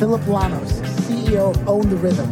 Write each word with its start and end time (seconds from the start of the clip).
Phillip 0.00 0.22
Lanos, 0.22 0.72
CEO 1.02 1.50
of 1.50 1.68
Own 1.68 1.90
the 1.90 1.96
Rhythm, 1.96 2.30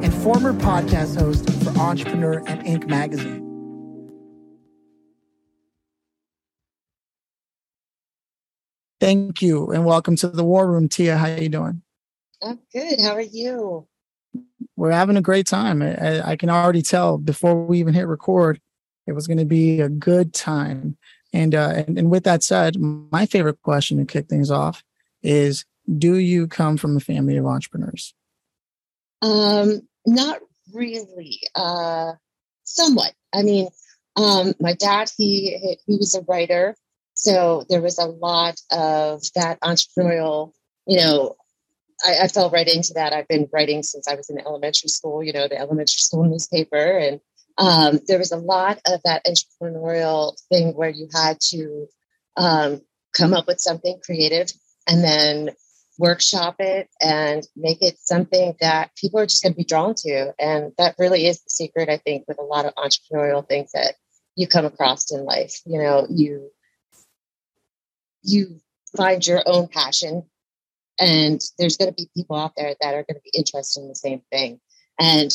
and 0.00 0.14
former 0.14 0.52
podcast 0.52 1.18
host 1.18 1.44
for 1.64 1.76
Entrepreneur 1.76 2.34
and 2.46 2.62
Inc. 2.62 2.86
magazine. 2.86 3.40
Thank 9.00 9.42
you, 9.42 9.72
and 9.72 9.84
welcome 9.84 10.14
to 10.14 10.28
the 10.28 10.44
War 10.44 10.70
Room, 10.70 10.88
Tia. 10.88 11.16
How 11.16 11.26
are 11.26 11.42
you 11.42 11.48
doing? 11.48 11.82
I'm 12.40 12.60
good. 12.72 13.00
How 13.00 13.14
are 13.14 13.20
you? 13.20 13.88
We're 14.76 14.92
having 14.92 15.16
a 15.16 15.20
great 15.20 15.48
time. 15.48 15.82
I, 15.82 16.22
I 16.24 16.36
can 16.36 16.48
already 16.48 16.82
tell 16.82 17.18
before 17.18 17.66
we 17.66 17.80
even 17.80 17.92
hit 17.92 18.06
record 18.06 18.60
it 19.08 19.14
was 19.14 19.26
going 19.26 19.38
to 19.38 19.44
be 19.44 19.80
a 19.80 19.88
good 19.88 20.32
time. 20.32 20.96
And, 21.32 21.56
uh, 21.56 21.82
and 21.88 21.98
and 21.98 22.08
with 22.08 22.22
that 22.22 22.44
said, 22.44 22.76
my 22.78 23.26
favorite 23.26 23.60
question 23.62 23.98
to 23.98 24.04
kick 24.04 24.28
things 24.28 24.52
off 24.52 24.84
is: 25.24 25.64
Do 25.98 26.18
you 26.18 26.46
come 26.46 26.76
from 26.76 26.96
a 26.96 27.00
family 27.00 27.36
of 27.36 27.46
entrepreneurs? 27.46 28.14
Um, 29.22 29.82
not 30.06 30.38
really. 30.72 31.40
Uh, 31.54 32.12
somewhat. 32.64 33.12
I 33.32 33.42
mean, 33.42 33.68
um, 34.16 34.54
my 34.60 34.74
dad 34.74 35.10
he 35.16 35.76
he 35.86 35.96
was 35.96 36.14
a 36.14 36.22
writer, 36.22 36.76
so 37.14 37.64
there 37.68 37.82
was 37.82 37.98
a 37.98 38.06
lot 38.06 38.60
of 38.70 39.22
that 39.34 39.60
entrepreneurial. 39.60 40.52
You 40.86 40.98
know, 40.98 41.36
I, 42.04 42.24
I 42.24 42.28
fell 42.28 42.50
right 42.50 42.68
into 42.68 42.94
that. 42.94 43.12
I've 43.12 43.28
been 43.28 43.48
writing 43.52 43.82
since 43.82 44.08
I 44.08 44.14
was 44.14 44.30
in 44.30 44.38
elementary 44.38 44.88
school. 44.88 45.22
You 45.22 45.32
know, 45.32 45.48
the 45.48 45.58
elementary 45.58 45.98
school 45.98 46.24
newspaper, 46.24 46.98
and 46.98 47.20
um, 47.58 48.00
there 48.06 48.18
was 48.18 48.32
a 48.32 48.36
lot 48.36 48.80
of 48.86 49.00
that 49.04 49.24
entrepreneurial 49.26 50.36
thing 50.48 50.74
where 50.74 50.90
you 50.90 51.08
had 51.12 51.40
to 51.50 51.86
um, 52.36 52.80
come 53.16 53.34
up 53.34 53.46
with 53.46 53.60
something 53.60 53.98
creative 54.04 54.52
and 54.86 55.04
then 55.04 55.50
workshop 56.00 56.56
it 56.58 56.88
and 57.00 57.46
make 57.54 57.82
it 57.82 57.98
something 57.98 58.56
that 58.60 58.90
people 58.96 59.20
are 59.20 59.26
just 59.26 59.42
going 59.42 59.52
to 59.52 59.56
be 59.56 59.64
drawn 59.64 59.94
to. 59.94 60.32
And 60.38 60.72
that 60.78 60.96
really 60.98 61.26
is 61.26 61.42
the 61.42 61.50
secret, 61.50 61.88
I 61.88 61.98
think, 61.98 62.24
with 62.26 62.38
a 62.38 62.42
lot 62.42 62.64
of 62.64 62.74
entrepreneurial 62.74 63.46
things 63.46 63.72
that 63.72 63.94
you 64.34 64.48
come 64.48 64.64
across 64.64 65.12
in 65.12 65.24
life. 65.24 65.60
You 65.66 65.80
know, 65.80 66.06
you 66.08 66.50
you 68.22 68.60
find 68.96 69.24
your 69.26 69.42
own 69.46 69.68
passion 69.68 70.24
and 70.98 71.40
there's 71.58 71.76
going 71.76 71.90
to 71.90 71.94
be 71.94 72.10
people 72.14 72.36
out 72.36 72.52
there 72.56 72.74
that 72.80 72.94
are 72.94 73.04
going 73.04 73.14
to 73.14 73.22
be 73.24 73.38
interested 73.38 73.80
in 73.80 73.88
the 73.88 73.94
same 73.94 74.22
thing. 74.30 74.60
And 74.98 75.30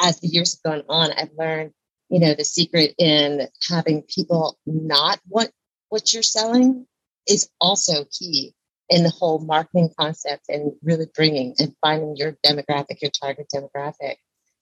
as 0.00 0.20
the 0.20 0.28
years 0.28 0.54
have 0.54 0.72
gone 0.72 0.84
on, 0.88 1.10
I've 1.12 1.32
learned, 1.36 1.72
you 2.08 2.20
know, 2.20 2.34
the 2.34 2.44
secret 2.44 2.94
in 2.98 3.48
having 3.68 4.02
people 4.02 4.58
not 4.66 5.20
want 5.28 5.50
what 5.88 6.12
you're 6.12 6.22
selling 6.22 6.86
is 7.26 7.48
also 7.60 8.04
key 8.16 8.54
in 8.88 9.02
the 9.02 9.10
whole 9.10 9.38
marketing 9.40 9.90
concept 9.98 10.44
and 10.48 10.72
really 10.82 11.06
bringing 11.14 11.54
and 11.58 11.74
finding 11.80 12.16
your 12.16 12.36
demographic, 12.44 13.02
your 13.02 13.10
target 13.10 13.46
demographic, 13.54 14.16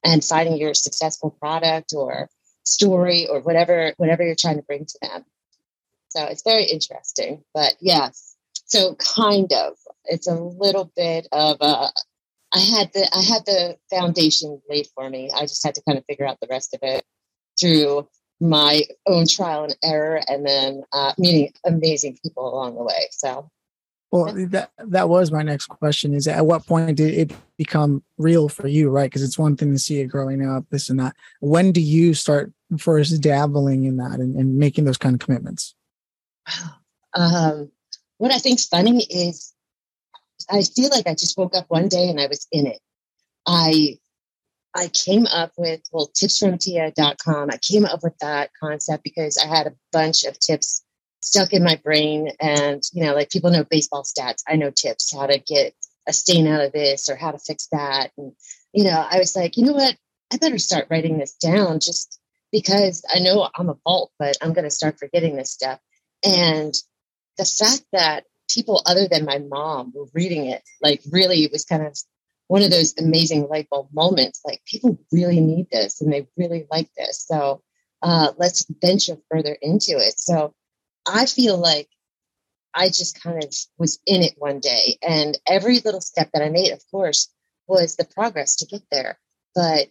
and 0.05 0.25
finding 0.25 0.57
your 0.57 0.75
successful 0.75 1.31
product 1.31 1.93
or 1.95 2.29
story 2.65 3.27
or 3.29 3.41
whatever 3.41 3.95
whatever 3.97 4.25
you're 4.25 4.35
trying 4.35 4.57
to 4.57 4.63
bring 4.63 4.85
to 4.85 4.99
them. 5.03 5.25
So 6.09 6.25
it's 6.25 6.43
very 6.43 6.65
interesting. 6.65 7.45
But 7.55 7.77
yes, 7.81 8.37
so 8.65 8.97
kind 8.97 9.53
of 9.53 9.75
it's 10.07 10.27
a 10.27 10.35
little 10.35 10.91
bit 10.97 11.29
of 11.33 11.59
a 11.61 11.89
I 12.53 12.59
had 12.59 12.93
the 12.93 13.09
I 13.13 13.23
had 13.23 13.45
the 13.45 13.77
foundation 13.91 14.61
laid 14.69 14.87
for 14.95 15.09
me. 15.11 15.31
I 15.35 15.43
just 15.43 15.65
had 15.65 15.75
to 15.75 15.83
kind 15.83 15.99
of 15.99 16.05
figure 16.07 16.27
out 16.27 16.39
the 16.41 16.49
rest 16.49 16.75
of 16.75 16.81
it 16.83 17.05
through 17.61 18.09
my 18.41 18.83
own 19.07 19.27
trial 19.27 19.65
and 19.65 19.77
error, 19.83 20.21
and 20.29 20.47
then 20.47 20.83
uh, 20.93 21.13
meeting 21.19 21.53
amazing 21.65 22.19
people 22.23 22.49
along 22.53 22.77
the 22.77 22.83
way. 22.83 23.09
So, 23.11 23.51
well, 24.13 24.33
that 24.49 24.71
that 24.79 25.09
was 25.09 25.33
my 25.33 25.43
next 25.43 25.67
question: 25.67 26.15
is 26.15 26.29
at 26.29 26.47
what 26.47 26.67
point 26.67 26.97
did 26.97 27.15
it 27.15 27.37
become 27.59 28.03
real 28.19 28.49
for 28.49 28.69
you? 28.69 28.89
Right, 28.91 29.11
because 29.11 29.23
it's 29.23 29.39
one 29.39 29.57
thing 29.57 29.73
to 29.73 29.79
see 29.79 30.01
it 30.01 30.07
growing 30.07 30.47
up, 30.47 30.65
this 30.71 30.89
and 30.89 31.01
that. 31.01 31.17
When 31.41 31.73
do 31.73 31.81
you 31.81 32.15
start 32.15 32.53
first 32.79 33.21
dabbling 33.21 33.85
in 33.85 33.97
that 33.97 34.21
and, 34.21 34.37
and 34.37 34.57
making 34.57 34.85
those 34.85 34.99
kind 34.99 35.15
of 35.15 35.21
commitments? 35.21 35.75
Um, 37.15 37.71
what 38.19 38.31
I 38.31 38.37
think's 38.37 38.67
funny 38.67 39.03
is 39.05 39.55
I 40.51 40.63
feel 40.63 40.91
like 40.91 41.07
I 41.07 41.15
just 41.15 41.39
woke 41.39 41.57
up 41.57 41.65
one 41.69 41.89
day 41.89 42.11
and 42.11 42.21
I 42.21 42.27
was 42.27 42.47
in 42.53 42.67
it. 42.67 42.79
I 43.47 43.99
I 44.75 44.89
came 44.89 45.27
up 45.27 45.53
with 45.57 45.81
well 45.93 46.11
tipsfromtia.com. 46.15 47.51
I 47.51 47.59
came 47.59 47.87
up 47.87 48.03
with 48.03 48.17
that 48.19 48.51
concept 48.61 49.03
because 49.03 49.39
I 49.39 49.47
had 49.47 49.67
a 49.67 49.75
bunch 49.93 50.25
of 50.25 50.39
tips 50.39 50.85
stuck 51.27 51.53
in 51.53 51.65
my 51.65 51.77
brain 51.83 52.31
and 52.41 52.83
you 52.93 53.05
know 53.05 53.15
like 53.15 53.31
people 53.31 53.51
know 53.51 53.65
baseball 53.65 54.05
stats. 54.05 54.43
I 54.49 54.57
know 54.57 54.71
tips 54.71 55.15
how 55.15 55.27
to 55.27 55.39
get 55.39 55.75
a 56.07 56.13
stain 56.13 56.47
out 56.47 56.61
of 56.61 56.73
this 56.73 57.09
or 57.09 57.17
how 57.17 57.33
to 57.33 57.39
fix 57.39 57.69
that 57.73 58.13
and 58.17 58.33
you 58.73 58.85
know 58.85 59.07
I 59.11 59.19
was 59.19 59.35
like, 59.35 59.57
you 59.57 59.65
know 59.65 59.73
what? 59.73 59.97
I 60.33 60.37
better 60.39 60.59
start 60.59 60.89
writing 60.91 61.19
this 61.19 61.35
down 61.35 61.81
just 61.81 62.21
because 62.53 63.05
I 63.13 63.19
know 63.19 63.49
I'm 63.57 63.69
a 63.69 63.77
vault, 63.85 64.13
but 64.19 64.37
I'm 64.43 64.53
going 64.53 64.65
to 64.65 64.71
start 64.71 64.99
forgetting 64.99 65.37
this 65.37 65.51
stuff. 65.51 65.79
And 66.25 66.75
the 67.39 67.45
fact 67.45 67.85
that 67.93 68.25
people 68.49 68.83
other 68.87 69.09
than 69.09 69.25
my 69.25 69.39
mom 69.39 69.93
were 69.95 70.07
reading 70.13 70.47
it. 70.47 70.63
Like, 70.81 71.03
really, 71.11 71.45
it 71.45 71.53
was 71.53 71.65
kind 71.65 71.87
of 71.87 71.97
one 72.49 72.63
of 72.63 72.71
those 72.71 72.95
amazing 72.99 73.49
light 73.49 73.69
bulb 73.71 73.89
moments. 73.93 74.41
Like, 74.45 74.63
people 74.67 74.99
really 75.13 75.41
need 75.41 75.69
this 75.71 76.01
and 76.01 76.13
they 76.13 76.27
really 76.37 76.67
like 76.71 76.89
this. 76.97 77.25
So, 77.27 77.63
uh, 78.03 78.33
let's 78.37 78.67
venture 78.81 79.17
further 79.31 79.57
into 79.61 79.93
it. 79.93 80.19
So, 80.19 80.55
I 81.07 81.27
feel 81.27 81.57
like 81.57 81.89
I 82.75 82.89
just 82.89 83.21
kind 83.23 83.43
of 83.43 83.55
was 83.79 83.99
in 84.07 84.23
it 84.23 84.35
one 84.37 84.61
day. 84.61 84.99
And 85.07 85.39
every 85.47 85.81
little 85.81 86.01
step 86.01 86.31
that 86.33 86.43
I 86.43 86.51
made, 86.51 86.73
of 86.73 86.83
course, 86.91 87.29
was 87.67 87.97
the 87.97 88.05
progress 88.05 88.57
to 88.57 88.67
get 88.67 88.83
there. 88.91 89.19
But, 89.55 89.89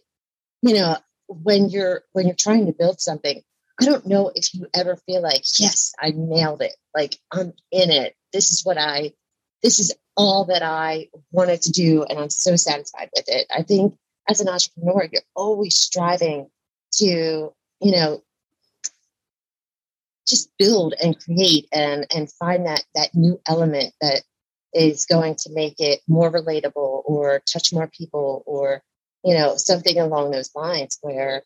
you 0.62 0.74
know, 0.74 0.96
when 1.28 1.68
you're 1.68 2.02
when 2.12 2.26
you're 2.26 2.36
trying 2.36 2.66
to 2.66 2.72
build 2.72 3.00
something, 3.00 3.42
I 3.80 3.84
don't 3.84 4.06
know 4.06 4.30
if 4.34 4.54
you 4.54 4.66
ever 4.74 4.96
feel 5.06 5.22
like, 5.22 5.42
yes, 5.58 5.92
I 6.00 6.12
nailed 6.14 6.62
it. 6.62 6.74
Like 6.94 7.18
I'm 7.32 7.52
in 7.72 7.90
it 7.90 8.14
this 8.36 8.50
is 8.50 8.64
what 8.64 8.76
I, 8.76 9.12
this 9.62 9.78
is 9.78 9.94
all 10.14 10.44
that 10.44 10.62
I 10.62 11.08
wanted 11.32 11.62
to 11.62 11.72
do. 11.72 12.04
And 12.04 12.18
I'm 12.18 12.30
so 12.30 12.54
satisfied 12.54 13.08
with 13.16 13.24
it. 13.28 13.46
I 13.54 13.62
think 13.62 13.94
as 14.28 14.40
an 14.40 14.48
entrepreneur, 14.48 15.08
you're 15.10 15.22
always 15.34 15.76
striving 15.76 16.48
to, 16.98 17.06
you 17.80 17.92
know, 17.92 18.22
just 20.26 20.50
build 20.58 20.94
and 21.02 21.18
create 21.18 21.66
and, 21.72 22.06
and 22.14 22.30
find 22.32 22.66
that, 22.66 22.84
that 22.94 23.10
new 23.14 23.40
element 23.48 23.92
that 24.00 24.22
is 24.72 25.06
going 25.06 25.36
to 25.36 25.50
make 25.52 25.76
it 25.78 26.00
more 26.08 26.30
relatable 26.30 27.02
or 27.04 27.42
touch 27.50 27.72
more 27.72 27.88
people 27.88 28.42
or, 28.46 28.82
you 29.24 29.34
know, 29.34 29.56
something 29.56 29.98
along 29.98 30.30
those 30.30 30.50
lines 30.54 30.98
where, 31.00 31.42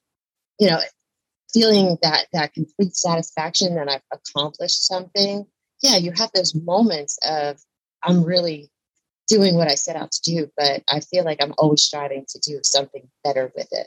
you 0.59 0.69
know, 0.69 0.81
feeling 1.53 1.99
that 2.03 2.27
that 2.33 2.55
complete 2.55 2.95
satisfaction 2.95 3.75
that 3.75 3.89
I've 3.89 4.03
accomplished 4.13 4.87
something 4.87 5.47
yeah, 5.83 5.97
you 5.97 6.13
have 6.13 6.31
those 6.35 6.55
moments 6.55 7.19
of 7.25 7.59
I'm 8.03 8.25
really 8.25 8.71
doing 9.29 9.54
what 9.54 9.69
I 9.69 9.75
set 9.75 9.97
out 9.97 10.13
to 10.13 10.22
do, 10.22 10.51
but 10.57 10.83
I 10.89 11.01
feel 11.01 11.25
like 11.25 11.43
I'm 11.43 11.54
always 11.59 11.83
striving 11.83 12.25
to 12.28 12.39
do 12.39 12.60
something 12.63 13.09
better 13.25 13.53
with 13.54 13.69
it. 13.71 13.87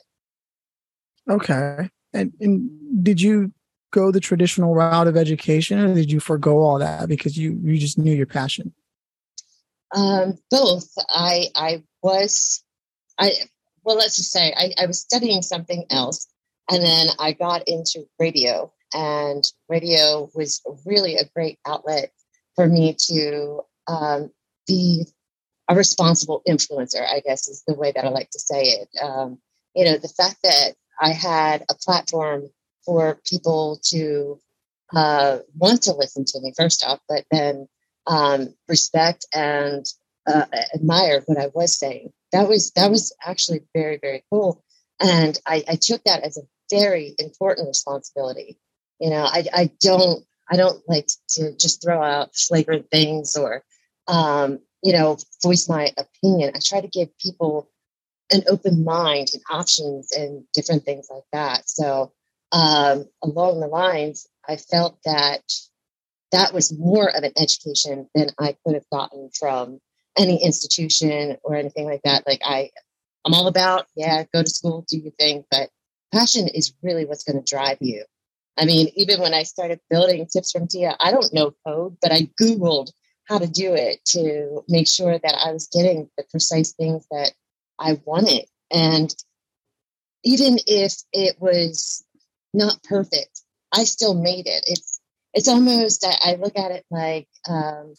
Okay. 1.30 1.90
And, 2.14 2.34
and 2.40 3.04
did 3.04 3.22
you 3.22 3.52
go 3.94 4.12
the 4.12 4.20
traditional 4.20 4.76
route 4.76 5.08
of 5.08 5.16
education 5.16 5.80
or 5.80 5.94
did 5.94 6.12
you 6.12 6.20
forego 6.20 6.58
all 6.58 6.80
that 6.80 7.08
because 7.08 7.38
you 7.38 7.58
you 7.64 7.78
just 7.78 7.98
knew 7.98 8.14
your 8.14 8.26
passion? 8.26 8.74
Um, 9.96 10.38
both. 10.52 10.90
I 11.10 11.48
I 11.56 11.84
was 12.02 12.64
I 13.18 13.32
well 13.84 13.96
let's 13.96 14.18
just 14.18 14.32
say 14.32 14.54
I, 14.58 14.74
I 14.82 14.86
was 14.88 15.00
studying 15.00 15.42
something 15.42 15.86
else 15.90 16.28
and 16.70 16.84
then 16.84 17.08
I 17.20 17.32
got 17.34 17.68
into 17.68 18.06
radio 18.20 18.74
and 18.94 19.44
radio 19.70 20.30
was 20.34 20.62
really 20.86 21.16
a 21.16 21.26
great 21.36 21.60
outlet 21.66 22.12
for 22.56 22.68
me 22.68 22.96
to 23.08 23.62
um, 23.88 24.32
be 24.68 25.06
a 25.68 25.76
responsible 25.76 26.42
influencer, 26.48 27.02
I 27.02 27.22
guess 27.22 27.48
is 27.48 27.64
the 27.68 27.74
way 27.74 27.92
that 27.92 28.06
I 28.06 28.10
like 28.10 28.30
to 28.32 28.40
say 28.40 28.64
it. 28.64 28.90
Um, 29.02 29.40
you 29.76 29.86
know, 29.86 29.98
the 29.98 30.10
fact 30.10 30.38
that 30.44 30.74
I 31.02 31.10
had 31.10 31.66
a 31.70 31.76
platform 31.76 32.50
for 32.86 33.20
people 33.26 33.80
to 33.90 34.40
uh, 34.94 35.40
want 35.58 35.84
to 35.84 35.94
listen 35.94 36.26
to 36.26 36.40
me, 36.42 36.54
first 36.56 36.86
off, 36.86 37.00
but 37.08 37.26
then 37.32 37.68
um, 38.08 38.54
respect 38.68 39.26
and 39.34 39.86
uh, 40.28 40.46
admire 40.74 41.22
what 41.26 41.38
I 41.38 41.48
was 41.54 41.78
saying. 41.78 42.12
That 42.32 42.48
was 42.48 42.72
that 42.72 42.90
was 42.90 43.16
actually 43.26 43.62
very 43.74 43.98
very 44.02 44.24
cool, 44.32 44.64
and 45.00 45.40
I, 45.46 45.64
I 45.68 45.76
took 45.76 46.04
that 46.04 46.24
as 46.24 46.38
a 46.38 46.42
very 46.72 47.16
important 47.20 47.68
responsibility. 47.68 48.58
You 49.00 49.10
know, 49.10 49.24
I 49.24 49.46
I 49.54 49.72
don't 49.80 50.24
I 50.50 50.58
don't 50.58 50.82
like 50.88 51.08
to 51.30 51.56
just 51.58 51.82
throw 51.82 52.02
out 52.02 52.36
flagrant 52.36 52.90
things 52.90 53.36
or 53.36 53.64
um, 54.08 54.60
you 54.82 54.94
know 54.94 55.18
voice 55.42 55.70
my 55.70 55.92
opinion. 55.98 56.52
I 56.56 56.60
try 56.64 56.82
to 56.82 56.88
give 56.88 57.16
people 57.18 57.70
an 58.32 58.42
open 58.48 58.84
mind 58.84 59.30
and 59.34 59.44
options 59.52 60.12
and 60.12 60.44
different 60.54 60.84
things 60.86 61.08
like 61.12 61.24
that. 61.34 61.70
So 61.70 62.12
um, 62.54 63.06
along 63.24 63.60
the 63.60 63.68
lines, 63.68 64.28
I 64.48 64.58
felt 64.58 64.98
that 65.06 65.42
that 66.32 66.54
was 66.54 66.78
more 66.78 67.10
of 67.10 67.24
an 67.24 67.34
education 67.38 68.08
than 68.16 68.30
I 68.40 68.56
could 68.64 68.76
have 68.76 68.90
gotten 68.92 69.30
from 69.38 69.80
any 70.18 70.44
institution 70.44 71.38
or 71.44 71.56
anything 71.56 71.86
like 71.86 72.02
that. 72.04 72.26
Like 72.28 72.42
I, 72.46 72.70
I'm 73.26 73.34
all 73.34 73.48
about, 73.48 73.88
yeah, 73.96 74.24
go 74.34 74.44
to 74.44 74.50
school, 74.50 74.86
do 74.88 74.98
your 74.98 75.12
thing, 75.14 75.44
but 75.50 75.70
passion 76.14 76.48
is 76.48 76.74
really 76.84 77.06
what's 77.06 77.24
going 77.24 77.44
to 77.44 77.50
drive 77.50 77.78
you. 77.82 78.06
I 78.58 78.66
mean, 78.66 78.90
even 78.96 79.20
when 79.20 79.34
I 79.34 79.44
started 79.44 79.80
building 79.90 80.28
tips 80.32 80.52
from 80.52 80.68
Tia, 80.68 80.96
I 81.00 81.12
don't 81.12 81.34
know 81.34 81.54
code, 81.66 81.98
but 82.02 82.12
I 82.12 82.30
Googled 82.40 82.92
how 83.28 83.40
to 83.40 83.48
do 83.48 83.74
it 83.74 84.04
to 84.06 84.64
make 84.68 84.92
sure 84.92 85.18
that 85.18 85.36
I 85.44 85.52
was 85.52 85.68
getting 85.68 86.10
the 86.18 86.24
precise 86.30 86.74
things 86.74 87.06
that 87.10 87.32
I 87.80 88.00
wanted. 88.06 88.46
And 88.70 89.14
even 90.24 90.58
if 90.68 90.94
it 91.12 91.38
was 91.40 92.03
not 92.54 92.82
perfect, 92.84 93.42
I 93.72 93.84
still 93.84 94.14
made 94.14 94.48
it. 94.48 94.64
It's 94.68 95.00
it's 95.34 95.48
almost 95.48 96.06
I 96.06 96.36
look 96.36 96.58
at 96.58 96.72
it 96.72 96.86
like 96.92 97.28
um, 97.50 97.94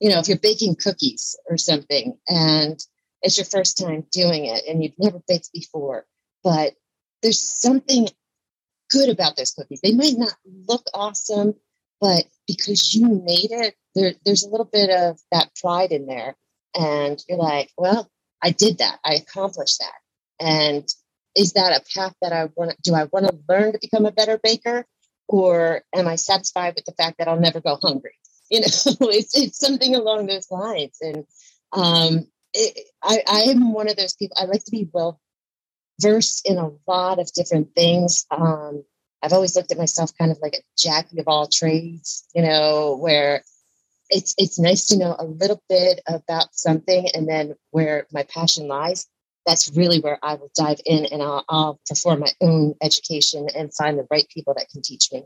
you 0.00 0.10
know, 0.10 0.18
if 0.18 0.28
you're 0.28 0.38
baking 0.38 0.76
cookies 0.76 1.36
or 1.48 1.56
something 1.56 2.16
and 2.28 2.78
it's 3.22 3.36
your 3.36 3.46
first 3.46 3.78
time 3.78 4.04
doing 4.12 4.44
it 4.44 4.64
and 4.68 4.82
you've 4.82 4.98
never 4.98 5.20
baked 5.26 5.50
before, 5.52 6.06
but 6.44 6.74
there's 7.22 7.40
something 7.40 8.08
good 8.90 9.08
about 9.08 9.36
those 9.36 9.52
cookies. 9.52 9.80
They 9.80 9.94
might 9.94 10.16
not 10.16 10.34
look 10.68 10.86
awesome, 10.94 11.54
but 12.00 12.24
because 12.46 12.94
you 12.94 13.08
made 13.08 13.50
it, 13.50 13.74
there, 13.94 14.14
there's 14.24 14.44
a 14.44 14.48
little 14.48 14.68
bit 14.72 14.90
of 14.90 15.18
that 15.32 15.50
pride 15.60 15.90
in 15.90 16.06
there. 16.06 16.36
And 16.74 17.22
you're 17.28 17.38
like, 17.38 17.72
well, 17.76 18.08
I 18.42 18.50
did 18.50 18.78
that. 18.78 18.98
I 19.04 19.14
accomplished 19.14 19.80
that. 19.80 20.44
And 20.44 20.88
is 21.36 21.52
that 21.52 21.80
a 21.80 21.98
path 21.98 22.14
that 22.22 22.32
I 22.32 22.48
want 22.56 22.70
to 22.70 22.76
do? 22.82 22.94
I 22.94 23.04
want 23.04 23.26
to 23.26 23.38
learn 23.48 23.72
to 23.72 23.78
become 23.80 24.06
a 24.06 24.12
better 24.12 24.38
baker, 24.42 24.84
or 25.28 25.82
am 25.94 26.08
I 26.08 26.16
satisfied 26.16 26.74
with 26.74 26.84
the 26.84 26.92
fact 26.92 27.18
that 27.18 27.28
I'll 27.28 27.40
never 27.40 27.60
go 27.60 27.78
hungry? 27.80 28.14
you 28.50 28.60
know 28.60 28.66
it's, 29.10 29.36
it's 29.36 29.58
something 29.58 29.94
along 29.94 30.26
those 30.26 30.50
lines 30.50 30.98
and 31.00 31.24
um, 31.72 32.26
it, 32.54 32.86
I, 33.02 33.22
I 33.28 33.40
am 33.50 33.72
one 33.72 33.88
of 33.88 33.96
those 33.96 34.14
people 34.14 34.36
i 34.40 34.44
like 34.44 34.64
to 34.64 34.70
be 34.70 34.88
well 34.92 35.20
versed 36.00 36.48
in 36.48 36.56
a 36.56 36.70
lot 36.86 37.18
of 37.18 37.32
different 37.32 37.74
things 37.74 38.26
um, 38.30 38.84
i've 39.22 39.32
always 39.32 39.54
looked 39.54 39.70
at 39.70 39.78
myself 39.78 40.12
kind 40.18 40.30
of 40.30 40.38
like 40.40 40.54
a 40.54 40.62
jackie 40.78 41.20
of 41.20 41.28
all 41.28 41.46
trades 41.46 42.26
you 42.34 42.42
know 42.42 42.96
where 42.96 43.42
it's 44.08 44.34
it's 44.38 44.58
nice 44.58 44.86
to 44.86 44.98
know 44.98 45.14
a 45.18 45.24
little 45.24 45.62
bit 45.68 46.00
about 46.06 46.54
something 46.54 47.08
and 47.12 47.28
then 47.28 47.54
where 47.70 48.06
my 48.10 48.22
passion 48.22 48.66
lies 48.66 49.06
that's 49.48 49.74
really 49.74 49.98
where 49.98 50.18
i 50.22 50.34
will 50.34 50.50
dive 50.54 50.80
in 50.84 51.06
and 51.06 51.22
i'll, 51.22 51.44
I'll 51.48 51.80
perform 51.88 52.20
my 52.20 52.32
own 52.40 52.74
education 52.82 53.48
and 53.56 53.74
find 53.74 53.98
the 53.98 54.06
right 54.10 54.28
people 54.28 54.54
that 54.56 54.68
can 54.70 54.82
teach 54.82 55.10
me 55.12 55.24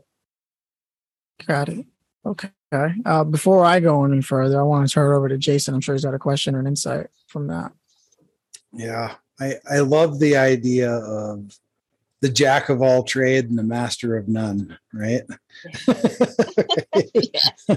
got 1.45 1.69
it 1.69 1.85
Okay. 2.25 2.49
Uh, 3.05 3.23
before 3.23 3.65
I 3.65 3.79
go 3.79 4.03
any 4.03 4.21
further, 4.21 4.59
I 4.59 4.63
want 4.63 4.87
to 4.87 4.93
turn 4.93 5.13
it 5.13 5.15
over 5.15 5.29
to 5.29 5.37
Jason. 5.37 5.75
I'm 5.75 5.81
sure 5.81 5.93
he's 5.93 6.05
got 6.05 6.13
a 6.13 6.19
question 6.19 6.55
or 6.55 6.59
an 6.59 6.67
insight 6.67 7.07
from 7.27 7.47
that. 7.47 7.71
Yeah, 8.71 9.15
I, 9.39 9.55
I 9.69 9.79
love 9.79 10.19
the 10.19 10.37
idea 10.37 10.91
of 10.91 11.55
the 12.21 12.29
jack 12.29 12.69
of 12.69 12.81
all 12.81 13.03
trade 13.03 13.49
and 13.49 13.59
the 13.59 13.63
master 13.63 14.17
of 14.17 14.27
none, 14.27 14.77
right? 14.93 15.21
uh, 15.87 17.75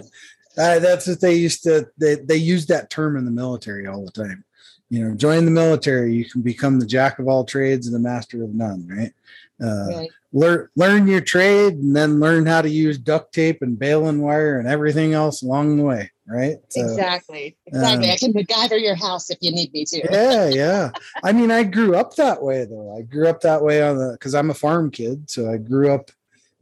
that's 0.56 1.06
what 1.06 1.20
they 1.20 1.34
used 1.34 1.64
to, 1.64 1.88
they, 1.98 2.14
they 2.14 2.36
use 2.36 2.66
that 2.66 2.88
term 2.88 3.16
in 3.18 3.26
the 3.26 3.30
military 3.30 3.86
all 3.86 4.04
the 4.04 4.12
time. 4.12 4.44
You 4.88 5.04
know, 5.04 5.14
join 5.14 5.44
the 5.44 5.50
military, 5.50 6.14
you 6.14 6.24
can 6.24 6.42
become 6.42 6.78
the 6.78 6.86
jack 6.86 7.18
of 7.18 7.28
all 7.28 7.44
trades 7.44 7.86
and 7.86 7.94
the 7.94 8.00
master 8.00 8.44
of 8.44 8.54
none, 8.54 8.86
right? 8.88 9.12
Uh, 9.62 9.86
right. 9.88 10.10
learn 10.32 10.68
learn 10.76 11.06
your 11.06 11.20
trade 11.20 11.74
and 11.74 11.96
then 11.96 12.20
learn 12.20 12.46
how 12.46 12.60
to 12.60 12.68
use 12.68 12.98
duct 12.98 13.32
tape 13.32 13.62
and 13.62 13.78
baling 13.78 14.20
wire 14.20 14.58
and 14.58 14.68
everything 14.68 15.14
else 15.14 15.42
along 15.42 15.76
the 15.76 15.82
way 15.82 16.10
right? 16.26 16.56
So, 16.68 16.82
exactly 16.82 17.56
exactly. 17.66 18.08
Um, 18.08 18.12
i 18.12 18.16
can 18.16 18.32
MacGyver 18.32 18.80
your 18.80 18.94
house 18.94 19.30
if 19.30 19.38
you 19.40 19.52
need 19.52 19.72
me 19.72 19.84
to. 19.86 20.02
Yeah 20.10 20.48
yeah. 20.52 20.90
I 21.22 21.32
mean 21.32 21.50
i 21.50 21.62
grew 21.62 21.96
up 21.96 22.16
that 22.16 22.42
way 22.42 22.64
though. 22.64 22.94
I 22.96 23.02
grew 23.02 23.28
up 23.28 23.40
that 23.42 23.62
way 23.62 23.82
on 23.82 23.96
the 23.96 24.12
because 24.12 24.34
i'm 24.34 24.50
a 24.50 24.54
farm 24.54 24.90
kid 24.90 25.30
so 25.30 25.50
i 25.50 25.56
grew 25.56 25.92
up 25.92 26.10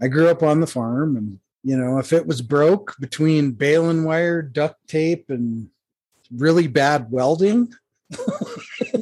i 0.00 0.08
grew 0.08 0.28
up 0.28 0.42
on 0.42 0.60
the 0.60 0.66
farm 0.66 1.16
and 1.16 1.38
you 1.62 1.76
know 1.76 1.98
if 1.98 2.12
it 2.12 2.26
was 2.26 2.42
broke 2.42 2.94
between 3.00 3.52
baling 3.52 4.04
wire 4.04 4.42
duct 4.42 4.86
tape 4.86 5.30
and 5.30 5.68
really 6.30 6.66
bad 6.66 7.10
welding 7.10 7.72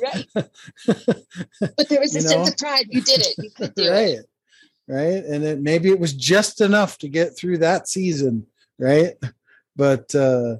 right 0.02 0.26
but 0.34 1.88
there 1.88 2.00
was 2.00 2.14
a 2.14 2.18
you 2.18 2.28
sense 2.28 2.34
know? 2.34 2.42
of 2.42 2.56
pride 2.56 2.86
you 2.90 3.00
did 3.00 3.20
it 3.20 3.34
you 3.38 3.50
could 3.50 3.74
do 3.74 3.90
right. 3.90 4.08
it 4.08 4.26
right? 4.88 5.24
And 5.24 5.44
it, 5.44 5.60
maybe 5.60 5.90
it 5.90 5.98
was 5.98 6.12
just 6.12 6.60
enough 6.60 6.98
to 6.98 7.08
get 7.08 7.36
through 7.36 7.58
that 7.58 7.88
season, 7.88 8.46
right? 8.78 9.14
But 9.76 10.14
uh, 10.14 10.56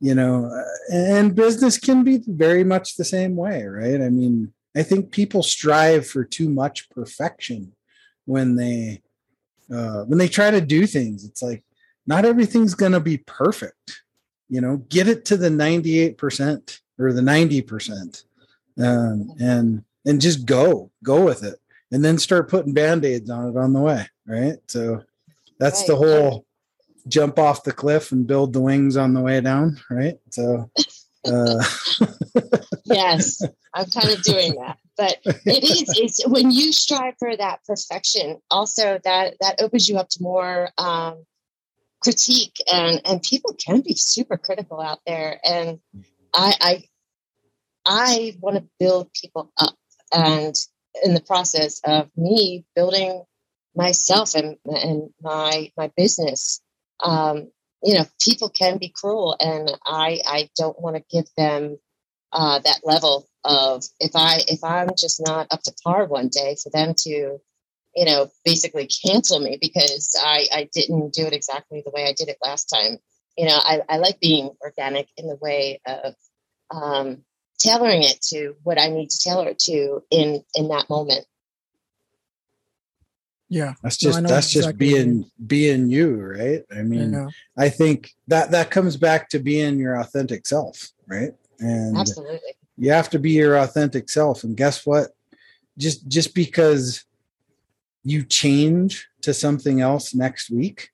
you 0.00 0.14
know, 0.14 0.50
and 0.92 1.34
business 1.34 1.78
can 1.78 2.04
be 2.04 2.20
very 2.26 2.64
much 2.64 2.96
the 2.96 3.04
same 3.04 3.36
way, 3.36 3.64
right? 3.64 4.00
I 4.00 4.08
mean, 4.10 4.52
I 4.76 4.82
think 4.82 5.10
people 5.10 5.42
strive 5.42 6.06
for 6.06 6.24
too 6.24 6.48
much 6.48 6.90
perfection 6.90 7.72
when 8.24 8.56
they 8.56 9.02
uh, 9.72 10.04
when 10.04 10.18
they 10.18 10.28
try 10.28 10.50
to 10.50 10.60
do 10.60 10.86
things. 10.86 11.24
It's 11.24 11.42
like 11.42 11.64
not 12.06 12.24
everything's 12.24 12.74
going 12.74 12.92
to 12.92 13.00
be 13.00 13.18
perfect. 13.18 14.02
You 14.48 14.60
know, 14.60 14.78
get 14.88 15.08
it 15.08 15.24
to 15.26 15.36
the 15.36 15.50
ninety 15.50 15.98
eight 15.98 16.16
percent 16.16 16.80
or 16.98 17.12
the 17.12 17.22
ninety 17.22 17.62
percent, 17.62 18.24
um, 18.78 19.32
and 19.40 19.84
and 20.06 20.20
just 20.20 20.46
go 20.46 20.90
go 21.02 21.24
with 21.24 21.44
it. 21.44 21.60
And 21.90 22.04
then 22.04 22.18
start 22.18 22.50
putting 22.50 22.74
band-aids 22.74 23.30
on 23.30 23.48
it 23.48 23.56
on 23.56 23.72
the 23.72 23.80
way 23.80 24.06
right? 24.28 24.58
So 24.68 25.02
that's 25.58 25.80
right. 25.80 25.88
the 25.88 25.96
whole 25.96 26.46
jump 27.08 27.38
off 27.38 27.64
the 27.64 27.72
cliff 27.72 28.12
and 28.12 28.26
build 28.26 28.52
the 28.52 28.60
wings 28.60 28.96
on 28.96 29.14
the 29.14 29.20
way 29.20 29.40
down 29.40 29.80
right? 29.90 30.18
So 30.30 30.70
uh 31.24 31.64
yes 32.84 33.42
i'm 33.74 33.86
kind 33.86 34.10
of 34.10 34.22
doing 34.22 34.54
that. 34.56 34.78
But 34.96 35.18
it 35.24 35.64
is 35.64 35.94
it's 35.96 36.26
when 36.26 36.50
you 36.50 36.72
strive 36.72 37.14
for 37.18 37.36
that 37.36 37.60
perfection 37.66 38.40
also 38.50 39.00
that 39.04 39.34
that 39.40 39.60
opens 39.60 39.88
you 39.88 39.96
up 39.96 40.10
to 40.10 40.22
more 40.22 40.70
um 40.78 41.24
critique 42.02 42.56
and 42.72 43.00
and 43.04 43.22
people 43.22 43.54
can 43.54 43.80
be 43.80 43.94
super 43.94 44.36
critical 44.36 44.80
out 44.80 45.00
there. 45.06 45.40
And 45.44 45.80
i 46.34 46.54
i 46.60 46.84
i 47.86 48.36
want 48.40 48.56
to 48.56 48.64
build 48.78 49.10
people 49.12 49.52
up 49.58 49.74
and 50.12 50.54
in 51.04 51.14
the 51.14 51.20
process 51.20 51.80
of 51.84 52.10
me 52.16 52.64
building 52.74 53.22
myself 53.74 54.34
and 54.34 54.56
and 54.64 55.10
my 55.22 55.70
my 55.76 55.90
business. 55.96 56.60
Um, 57.00 57.50
you 57.82 57.94
know 57.94 58.04
people 58.20 58.48
can 58.48 58.78
be 58.78 58.88
cruel 58.88 59.36
and 59.40 59.70
i 59.86 60.20
i 60.26 60.48
don't 60.56 60.80
want 60.80 60.96
to 60.96 61.04
give 61.10 61.26
them 61.36 61.78
uh, 62.32 62.58
that 62.58 62.80
level 62.84 63.28
of 63.44 63.84
if 64.00 64.10
i 64.14 64.40
if 64.48 64.62
i'm 64.64 64.88
just 64.96 65.20
not 65.24 65.46
up 65.50 65.62
to 65.62 65.72
par 65.84 66.04
one 66.06 66.28
day 66.28 66.56
for 66.62 66.70
them 66.70 66.94
to 66.94 67.38
you 67.94 68.04
know 68.04 68.28
basically 68.44 68.86
cancel 68.86 69.38
me 69.38 69.58
because 69.60 70.14
i 70.20 70.46
i 70.52 70.68
didn't 70.72 71.14
do 71.14 71.24
it 71.24 71.32
exactly 71.32 71.82
the 71.84 71.92
way 71.92 72.04
i 72.04 72.12
did 72.12 72.28
it 72.28 72.36
last 72.42 72.64
time 72.64 72.98
you 73.38 73.46
know 73.46 73.58
i, 73.62 73.80
I 73.88 73.96
like 73.96 74.20
being 74.20 74.50
organic 74.60 75.08
in 75.16 75.26
the 75.26 75.36
way 75.36 75.80
of 75.86 76.14
um, 76.70 77.24
tailoring 77.58 78.02
it 78.02 78.20
to 78.22 78.54
what 78.62 78.80
I 78.80 78.88
need 78.88 79.10
to 79.10 79.18
tailor 79.18 79.48
it 79.48 79.58
to 79.60 80.02
in 80.10 80.42
in 80.54 80.68
that 80.68 80.88
moment. 80.88 81.26
Yeah, 83.50 83.74
that's 83.82 83.96
just 83.96 84.20
no, 84.20 84.28
that's 84.28 84.54
exactly 84.54 84.72
just 84.72 84.78
being 84.78 85.30
being 85.46 85.88
you, 85.88 86.16
right? 86.16 86.62
I 86.74 86.82
mean, 86.82 87.14
I, 87.56 87.64
I 87.64 87.68
think 87.70 88.12
that 88.28 88.50
that 88.50 88.70
comes 88.70 88.96
back 88.96 89.30
to 89.30 89.38
being 89.38 89.78
your 89.78 89.98
authentic 89.98 90.46
self, 90.46 90.90
right? 91.06 91.32
And 91.58 91.96
absolutely, 91.96 92.56
you 92.76 92.90
have 92.90 93.08
to 93.10 93.18
be 93.18 93.32
your 93.32 93.56
authentic 93.56 94.10
self. 94.10 94.44
And 94.44 94.56
guess 94.56 94.84
what? 94.84 95.12
Just 95.78 96.06
just 96.08 96.34
because 96.34 97.04
you 98.04 98.22
change 98.22 99.08
to 99.22 99.32
something 99.34 99.80
else 99.80 100.14
next 100.14 100.50
week 100.50 100.90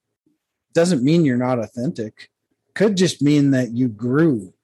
doesn't 0.74 1.02
mean 1.02 1.24
you're 1.24 1.36
not 1.36 1.58
authentic. 1.58 2.30
Could 2.75 2.97
just 2.97 3.23
mean 3.23 3.52
that 3.52 3.71
you 3.73 3.88
grew 3.88 4.54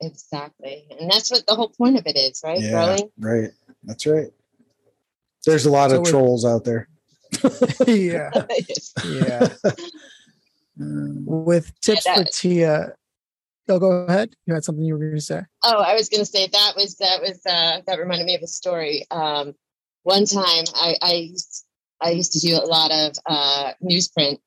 Exactly. 0.00 0.86
And 0.98 1.10
that's 1.10 1.30
what 1.30 1.46
the 1.46 1.54
whole 1.54 1.70
point 1.70 1.96
of 1.96 2.06
it 2.06 2.16
is, 2.16 2.42
right? 2.44 2.60
Yeah, 2.60 2.70
Growing. 2.70 3.10
Right. 3.18 3.50
That's 3.84 4.06
right. 4.06 4.30
There's 5.44 5.66
a 5.66 5.70
lot 5.70 5.90
so 5.90 6.00
of 6.00 6.06
trolls 6.06 6.44
out 6.44 6.64
there. 6.64 6.88
yeah. 7.86 8.30
yeah. 9.04 9.48
with 10.78 11.72
tips 11.80 12.04
yeah, 12.04 12.14
for 12.14 12.24
Tia, 12.24 12.92
go 13.68 13.78
go 13.78 13.90
ahead. 14.06 14.34
You 14.44 14.54
had 14.54 14.64
something 14.64 14.84
you 14.84 14.94
were 14.94 15.00
going 15.00 15.14
to 15.14 15.20
say. 15.20 15.42
Oh, 15.62 15.78
I 15.78 15.94
was 15.94 16.08
going 16.08 16.20
to 16.20 16.26
say 16.26 16.48
that 16.48 16.72
was 16.76 16.96
that 16.96 17.22
was 17.22 17.40
uh, 17.46 17.80
that 17.86 17.98
reminded 17.98 18.26
me 18.26 18.34
of 18.34 18.42
a 18.42 18.46
story. 18.46 19.06
Um, 19.10 19.54
one 20.02 20.26
time, 20.26 20.64
I, 20.74 20.96
I 21.00 21.12
used, 21.14 21.64
I 22.00 22.10
used 22.10 22.32
to 22.32 22.40
do 22.40 22.56
a 22.56 22.66
lot 22.66 22.92
of 22.92 23.14
uh, 23.26 23.72
newsprint, 23.82 24.38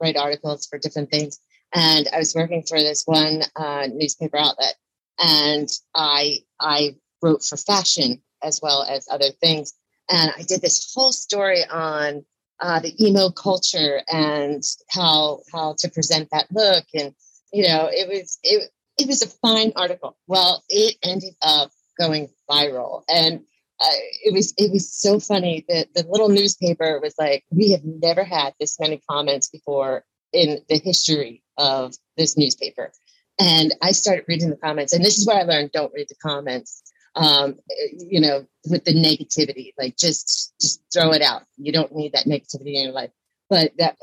write 0.00 0.16
articles 0.16 0.66
for 0.66 0.78
different 0.78 1.10
things, 1.10 1.38
and 1.74 2.08
I 2.12 2.18
was 2.18 2.34
working 2.34 2.62
for 2.62 2.78
this 2.78 3.02
one 3.04 3.42
uh, 3.56 3.88
newspaper 3.92 4.38
outlet, 4.38 4.76
and 5.18 5.68
I 5.94 6.38
I 6.60 6.96
wrote 7.20 7.44
for 7.44 7.56
fashion 7.56 8.22
as 8.42 8.60
well 8.62 8.84
as 8.84 9.08
other 9.10 9.30
things, 9.40 9.74
and 10.08 10.32
I 10.36 10.42
did 10.42 10.62
this 10.62 10.92
whole 10.94 11.12
story 11.12 11.64
on 11.64 12.24
uh, 12.60 12.80
the 12.80 12.94
emo 13.04 13.30
culture 13.30 14.02
and 14.08 14.62
how 14.88 15.40
how 15.52 15.74
to 15.78 15.90
present 15.90 16.28
that 16.30 16.46
look. 16.52 16.84
And 16.94 17.12
you 17.52 17.66
know, 17.66 17.88
it 17.90 18.08
was 18.08 18.38
it 18.44 18.70
it 18.98 19.08
was 19.08 19.22
a 19.22 19.28
fine 19.28 19.72
article. 19.74 20.16
Well, 20.28 20.62
it 20.68 20.96
ended 21.02 21.34
up 21.42 21.70
going 21.98 22.28
viral, 22.48 23.02
and 23.08 23.40
uh, 23.80 23.98
it 24.24 24.32
was 24.32 24.54
it 24.56 24.70
was 24.70 24.92
so 24.92 25.18
funny 25.18 25.64
that 25.68 25.88
the 25.94 26.06
little 26.08 26.28
newspaper 26.28 27.00
was 27.00 27.14
like, 27.18 27.44
"We 27.50 27.72
have 27.72 27.84
never 27.84 28.22
had 28.22 28.54
this 28.60 28.78
many 28.78 29.02
comments 29.10 29.48
before 29.48 30.04
in 30.32 30.60
the 30.68 30.78
history 30.78 31.43
of 31.58 31.94
this 32.16 32.36
newspaper." 32.36 32.92
And 33.40 33.74
I 33.82 33.92
started 33.92 34.24
reading 34.28 34.50
the 34.50 34.56
comments, 34.56 34.92
and 34.92 35.04
this 35.04 35.18
is 35.18 35.26
where 35.26 35.38
I 35.38 35.42
learned: 35.42 35.72
don't 35.72 35.92
read 35.94 36.08
the 36.08 36.16
comments. 36.16 36.82
Um, 37.16 37.56
you 37.96 38.20
know, 38.20 38.46
with 38.68 38.84
the 38.84 38.94
negativity, 38.94 39.72
like 39.78 39.96
just 39.96 40.54
just 40.60 40.82
throw 40.92 41.12
it 41.12 41.22
out. 41.22 41.42
You 41.56 41.72
don't 41.72 41.94
need 41.94 42.12
that 42.12 42.26
negativity 42.26 42.74
in 42.74 42.84
your 42.84 42.92
life. 42.92 43.10
But 43.48 43.72
that 43.78 43.96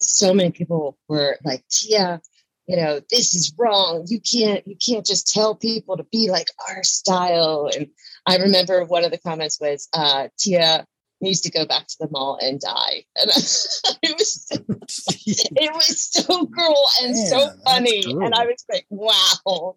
so 0.00 0.34
many 0.34 0.50
people 0.50 0.98
were 1.08 1.38
like, 1.44 1.64
Tia, 1.68 2.20
you 2.66 2.76
know 2.76 3.00
this 3.10 3.34
is 3.34 3.54
wrong 3.58 4.04
you 4.08 4.20
can't 4.20 4.66
you 4.66 4.76
can't 4.76 5.06
just 5.06 5.32
tell 5.32 5.54
people 5.54 5.96
to 5.96 6.04
be 6.04 6.30
like 6.30 6.48
our 6.68 6.82
style 6.82 7.70
and 7.74 7.88
i 8.26 8.36
remember 8.36 8.84
one 8.84 9.04
of 9.04 9.10
the 9.10 9.18
comments 9.18 9.60
was 9.60 9.88
uh 9.92 10.28
tia 10.38 10.86
needs 11.20 11.40
to 11.40 11.50
go 11.50 11.64
back 11.64 11.86
to 11.86 11.96
the 12.00 12.08
mall 12.10 12.38
and 12.40 12.60
die 12.60 13.04
and 13.16 13.30
it 14.02 14.16
was 14.18 14.46
so, 14.46 14.56
it 15.56 15.74
was 15.74 16.00
so 16.00 16.46
cruel 16.46 16.86
and 17.02 17.14
Man, 17.14 17.26
so 17.26 17.50
funny 17.64 18.02
and 18.04 18.34
i 18.34 18.44
was 18.44 18.64
like 18.70 18.86
wow 18.90 19.76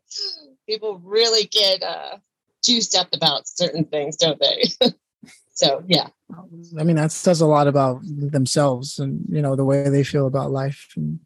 people 0.67 0.99
really 1.03 1.45
get 1.45 1.81
uh 1.81 2.17
juiced 2.63 2.95
up 2.95 3.07
about 3.13 3.47
certain 3.47 3.85
things 3.85 4.17
don't 4.17 4.39
they 4.39 4.63
so 5.53 5.83
yeah 5.87 6.07
i 6.77 6.83
mean 6.83 6.97
that 6.97 7.11
says 7.11 7.41
a 7.41 7.45
lot 7.45 7.67
about 7.67 8.01
themselves 8.03 8.99
and 8.99 9.23
you 9.29 9.41
know 9.41 9.55
the 9.55 9.65
way 9.65 9.87
they 9.89 10.03
feel 10.03 10.27
about 10.27 10.51
life 10.51 10.89
and 10.97 11.19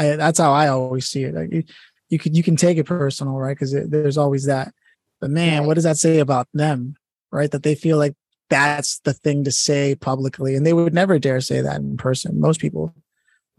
I, 0.00 0.16
that's 0.16 0.38
how 0.38 0.52
I 0.52 0.68
always 0.68 1.06
see 1.06 1.24
it. 1.24 1.34
Like 1.34 1.52
you, 1.52 1.62
you 2.08 2.18
can 2.18 2.34
you 2.34 2.42
can 2.42 2.56
take 2.56 2.78
it 2.78 2.84
personal, 2.84 3.34
right? 3.34 3.56
Because 3.56 3.72
there's 3.72 4.16
always 4.16 4.46
that. 4.46 4.72
But 5.20 5.30
man, 5.30 5.66
what 5.66 5.74
does 5.74 5.84
that 5.84 5.98
say 5.98 6.18
about 6.18 6.48
them, 6.54 6.96
right? 7.30 7.50
That 7.50 7.62
they 7.62 7.74
feel 7.74 7.98
like 7.98 8.14
that's 8.50 8.98
the 9.00 9.12
thing 9.12 9.44
to 9.44 9.52
say 9.52 9.94
publicly, 9.94 10.54
and 10.54 10.66
they 10.66 10.72
would 10.72 10.94
never 10.94 11.18
dare 11.18 11.40
say 11.40 11.60
that 11.60 11.76
in 11.76 11.96
person. 11.96 12.40
Most 12.40 12.60
people, 12.60 12.94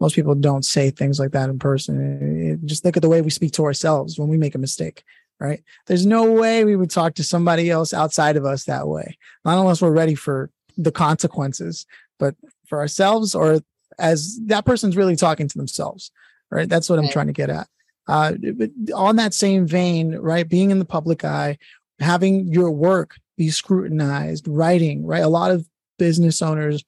most 0.00 0.14
people 0.14 0.34
don't 0.34 0.64
say 0.64 0.90
things 0.90 1.18
like 1.18 1.32
that 1.32 1.50
in 1.50 1.58
person. 1.58 2.60
Just 2.64 2.84
look 2.84 2.96
at 2.96 3.02
the 3.02 3.08
way 3.08 3.20
we 3.22 3.30
speak 3.30 3.52
to 3.52 3.64
ourselves 3.64 4.18
when 4.18 4.28
we 4.28 4.36
make 4.36 4.54
a 4.54 4.58
mistake, 4.58 5.02
right? 5.40 5.62
There's 5.86 6.06
no 6.06 6.30
way 6.30 6.64
we 6.64 6.76
would 6.76 6.90
talk 6.90 7.14
to 7.14 7.24
somebody 7.24 7.70
else 7.70 7.92
outside 7.92 8.36
of 8.36 8.44
us 8.44 8.64
that 8.64 8.86
way, 8.86 9.16
not 9.44 9.58
unless 9.58 9.82
we're 9.82 9.90
ready 9.90 10.14
for 10.14 10.50
the 10.76 10.92
consequences. 10.92 11.86
But 12.18 12.36
for 12.66 12.78
ourselves, 12.78 13.34
or 13.34 13.60
as 13.98 14.38
that 14.46 14.64
person's 14.64 14.96
really 14.96 15.16
talking 15.16 15.48
to 15.48 15.58
themselves 15.58 16.12
right? 16.52 16.68
That's 16.68 16.88
what 16.88 16.98
I'm 16.98 17.08
trying 17.08 17.26
to 17.26 17.32
get 17.32 17.50
at. 17.50 17.66
Uh, 18.06 18.34
but 18.54 18.70
on 18.94 19.16
that 19.16 19.34
same 19.34 19.66
vein, 19.66 20.16
right? 20.16 20.48
Being 20.48 20.70
in 20.70 20.78
the 20.78 20.84
public 20.84 21.24
eye, 21.24 21.56
having 21.98 22.46
your 22.48 22.70
work 22.70 23.16
be 23.36 23.50
scrutinized, 23.50 24.46
writing, 24.48 25.06
right? 25.06 25.22
A 25.22 25.28
lot 25.28 25.50
of 25.50 25.66
business 25.98 26.42
owners 26.42 26.84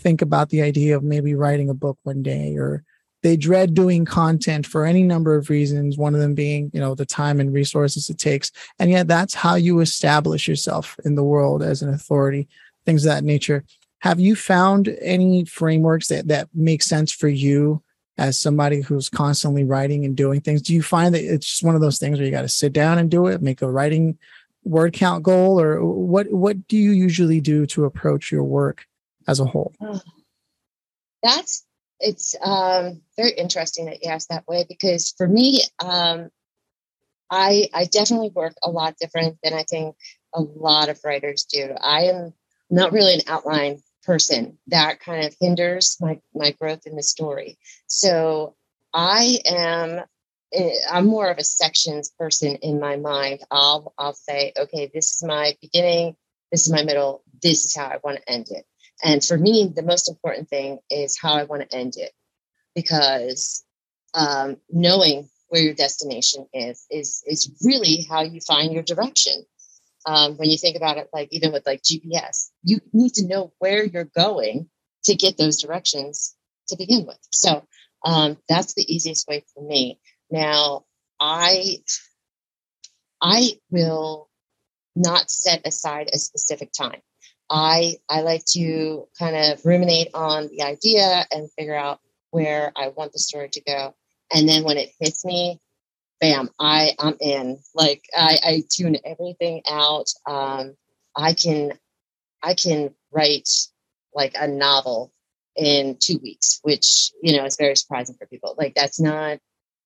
think 0.00 0.22
about 0.22 0.50
the 0.50 0.62
idea 0.62 0.96
of 0.96 1.02
maybe 1.02 1.34
writing 1.34 1.68
a 1.68 1.74
book 1.74 1.98
one 2.02 2.22
day 2.22 2.56
or 2.56 2.84
they 3.22 3.36
dread 3.36 3.74
doing 3.74 4.04
content 4.04 4.66
for 4.66 4.84
any 4.84 5.02
number 5.04 5.36
of 5.36 5.48
reasons 5.48 5.96
one 5.96 6.14
of 6.14 6.20
them 6.20 6.34
being 6.34 6.70
you 6.74 6.80
know 6.80 6.94
the 6.94 7.06
time 7.06 7.40
and 7.40 7.52
resources 7.54 8.10
it 8.10 8.18
takes. 8.18 8.50
And 8.78 8.90
yet 8.90 9.08
that's 9.08 9.34
how 9.34 9.54
you 9.54 9.80
establish 9.80 10.48
yourself 10.48 10.96
in 11.04 11.14
the 11.14 11.24
world 11.24 11.62
as 11.62 11.82
an 11.82 11.88
authority 11.88 12.48
things 12.84 13.04
of 13.04 13.12
that 13.12 13.24
nature. 13.24 13.64
Have 14.00 14.18
you 14.18 14.34
found 14.34 14.88
any 15.00 15.44
frameworks 15.44 16.08
that 16.08 16.28
that 16.28 16.48
make 16.52 16.82
sense 16.82 17.12
for 17.12 17.28
you 17.28 17.82
as 18.18 18.36
somebody 18.36 18.80
who's 18.80 19.08
constantly 19.08 19.64
writing 19.64 20.04
and 20.04 20.16
doing 20.16 20.40
things? 20.40 20.60
Do 20.60 20.74
you 20.74 20.82
find 20.82 21.14
that 21.14 21.22
it's 21.22 21.46
just 21.46 21.62
one 21.62 21.76
of 21.76 21.80
those 21.80 21.98
things 21.98 22.18
where 22.18 22.26
you 22.26 22.32
got 22.32 22.42
to 22.42 22.48
sit 22.48 22.72
down 22.72 22.98
and 22.98 23.10
do 23.10 23.28
it 23.28 23.40
make 23.40 23.62
a 23.62 23.70
writing 23.70 24.18
word 24.64 24.92
count 24.92 25.22
goal 25.22 25.60
or 25.60 25.84
what 25.84 26.32
what 26.32 26.68
do 26.68 26.76
you 26.76 26.92
usually 26.92 27.40
do 27.40 27.66
to 27.66 27.84
approach 27.84 28.30
your 28.30 28.44
work 28.44 28.86
as 29.26 29.40
a 29.40 29.44
whole? 29.44 29.74
That's 31.22 31.64
it's 32.00 32.34
um, 32.42 33.00
very 33.16 33.32
interesting 33.32 33.86
that 33.86 34.02
you 34.02 34.10
asked 34.10 34.28
that 34.28 34.46
way 34.48 34.64
because 34.68 35.14
for 35.16 35.28
me 35.28 35.60
um, 35.84 36.30
i 37.30 37.68
i 37.72 37.84
definitely 37.84 38.30
work 38.34 38.54
a 38.64 38.70
lot 38.70 38.96
different 38.98 39.38
than 39.42 39.54
i 39.54 39.62
think 39.62 39.94
a 40.34 40.40
lot 40.40 40.88
of 40.88 41.00
writers 41.04 41.44
do. 41.44 41.74
I 41.80 42.04
am 42.04 42.32
not 42.70 42.92
really 42.92 43.14
an 43.14 43.20
outline 43.26 43.82
person. 44.04 44.58
That 44.68 45.00
kind 45.00 45.24
of 45.24 45.36
hinders 45.40 45.96
my 46.00 46.20
my 46.34 46.52
growth 46.52 46.86
in 46.86 46.96
the 46.96 47.02
story. 47.02 47.58
So 47.86 48.54
i 48.94 49.38
am 49.46 50.02
i'm 50.90 51.06
more 51.06 51.30
of 51.30 51.38
a 51.38 51.44
sections 51.44 52.10
person 52.18 52.56
in 52.56 52.80
my 52.80 52.96
mind 52.96 53.40
i'll 53.50 53.92
i'll 53.98 54.14
say 54.14 54.52
okay 54.58 54.90
this 54.92 55.16
is 55.16 55.24
my 55.24 55.54
beginning 55.60 56.14
this 56.50 56.66
is 56.66 56.72
my 56.72 56.82
middle 56.82 57.22
this 57.42 57.64
is 57.64 57.74
how 57.74 57.86
i 57.86 57.98
want 58.02 58.18
to 58.18 58.30
end 58.30 58.46
it 58.50 58.64
and 59.02 59.24
for 59.24 59.36
me 59.36 59.70
the 59.74 59.82
most 59.82 60.08
important 60.08 60.48
thing 60.48 60.78
is 60.90 61.18
how 61.20 61.34
i 61.34 61.44
want 61.44 61.62
to 61.62 61.76
end 61.76 61.94
it 61.96 62.12
because 62.74 63.64
um, 64.14 64.58
knowing 64.70 65.28
where 65.48 65.62
your 65.62 65.74
destination 65.74 66.46
is 66.52 66.86
is 66.90 67.22
is 67.26 67.50
really 67.64 68.06
how 68.08 68.22
you 68.22 68.40
find 68.40 68.72
your 68.72 68.82
direction 68.82 69.44
um, 70.06 70.36
when 70.36 70.50
you 70.50 70.58
think 70.58 70.76
about 70.76 70.98
it, 70.98 71.08
like 71.12 71.28
even 71.30 71.52
with 71.52 71.66
like 71.66 71.82
GPS, 71.82 72.50
you 72.62 72.80
need 72.92 73.14
to 73.14 73.26
know 73.26 73.52
where 73.58 73.84
you're 73.84 74.10
going 74.16 74.68
to 75.04 75.14
get 75.14 75.36
those 75.36 75.60
directions 75.60 76.34
to 76.68 76.76
begin 76.76 77.06
with. 77.06 77.18
So 77.30 77.64
um, 78.04 78.38
that's 78.48 78.74
the 78.74 78.92
easiest 78.92 79.28
way 79.28 79.44
for 79.54 79.62
me. 79.62 80.00
Now, 80.32 80.84
I 81.20 81.76
I 83.20 83.50
will 83.70 84.30
not 84.96 85.30
set 85.30 85.66
aside 85.66 86.08
a 86.12 86.18
specific 86.18 86.72
time. 86.72 87.02
I 87.50 87.98
I 88.08 88.22
like 88.22 88.44
to 88.52 89.06
kind 89.18 89.36
of 89.36 89.64
ruminate 89.64 90.08
on 90.14 90.48
the 90.48 90.62
idea 90.62 91.26
and 91.30 91.52
figure 91.52 91.76
out 91.76 92.00
where 92.30 92.72
I 92.74 92.88
want 92.88 93.12
the 93.12 93.18
story 93.18 93.50
to 93.50 93.60
go. 93.60 93.94
And 94.34 94.48
then 94.48 94.64
when 94.64 94.78
it 94.78 94.92
hits 94.98 95.22
me, 95.22 95.60
bam, 96.18 96.48
I 96.58 96.94
I'm 96.98 97.16
in. 97.20 97.58
Like 97.74 98.02
I, 98.16 98.38
I 98.42 98.62
tune 98.70 98.96
everything 99.04 99.60
out. 99.68 100.06
Um, 100.26 100.76
I 101.14 101.34
can 101.34 101.74
I 102.42 102.54
can 102.54 102.94
write 103.12 103.50
like 104.14 104.32
a 104.38 104.48
novel 104.48 105.12
in 105.56 105.98
two 106.00 106.18
weeks, 106.22 106.58
which 106.62 107.10
you 107.22 107.36
know 107.36 107.44
is 107.44 107.56
very 107.56 107.76
surprising 107.76 108.16
for 108.16 108.26
people. 108.26 108.54
Like 108.56 108.74
that's 108.74 108.98
not 108.98 109.38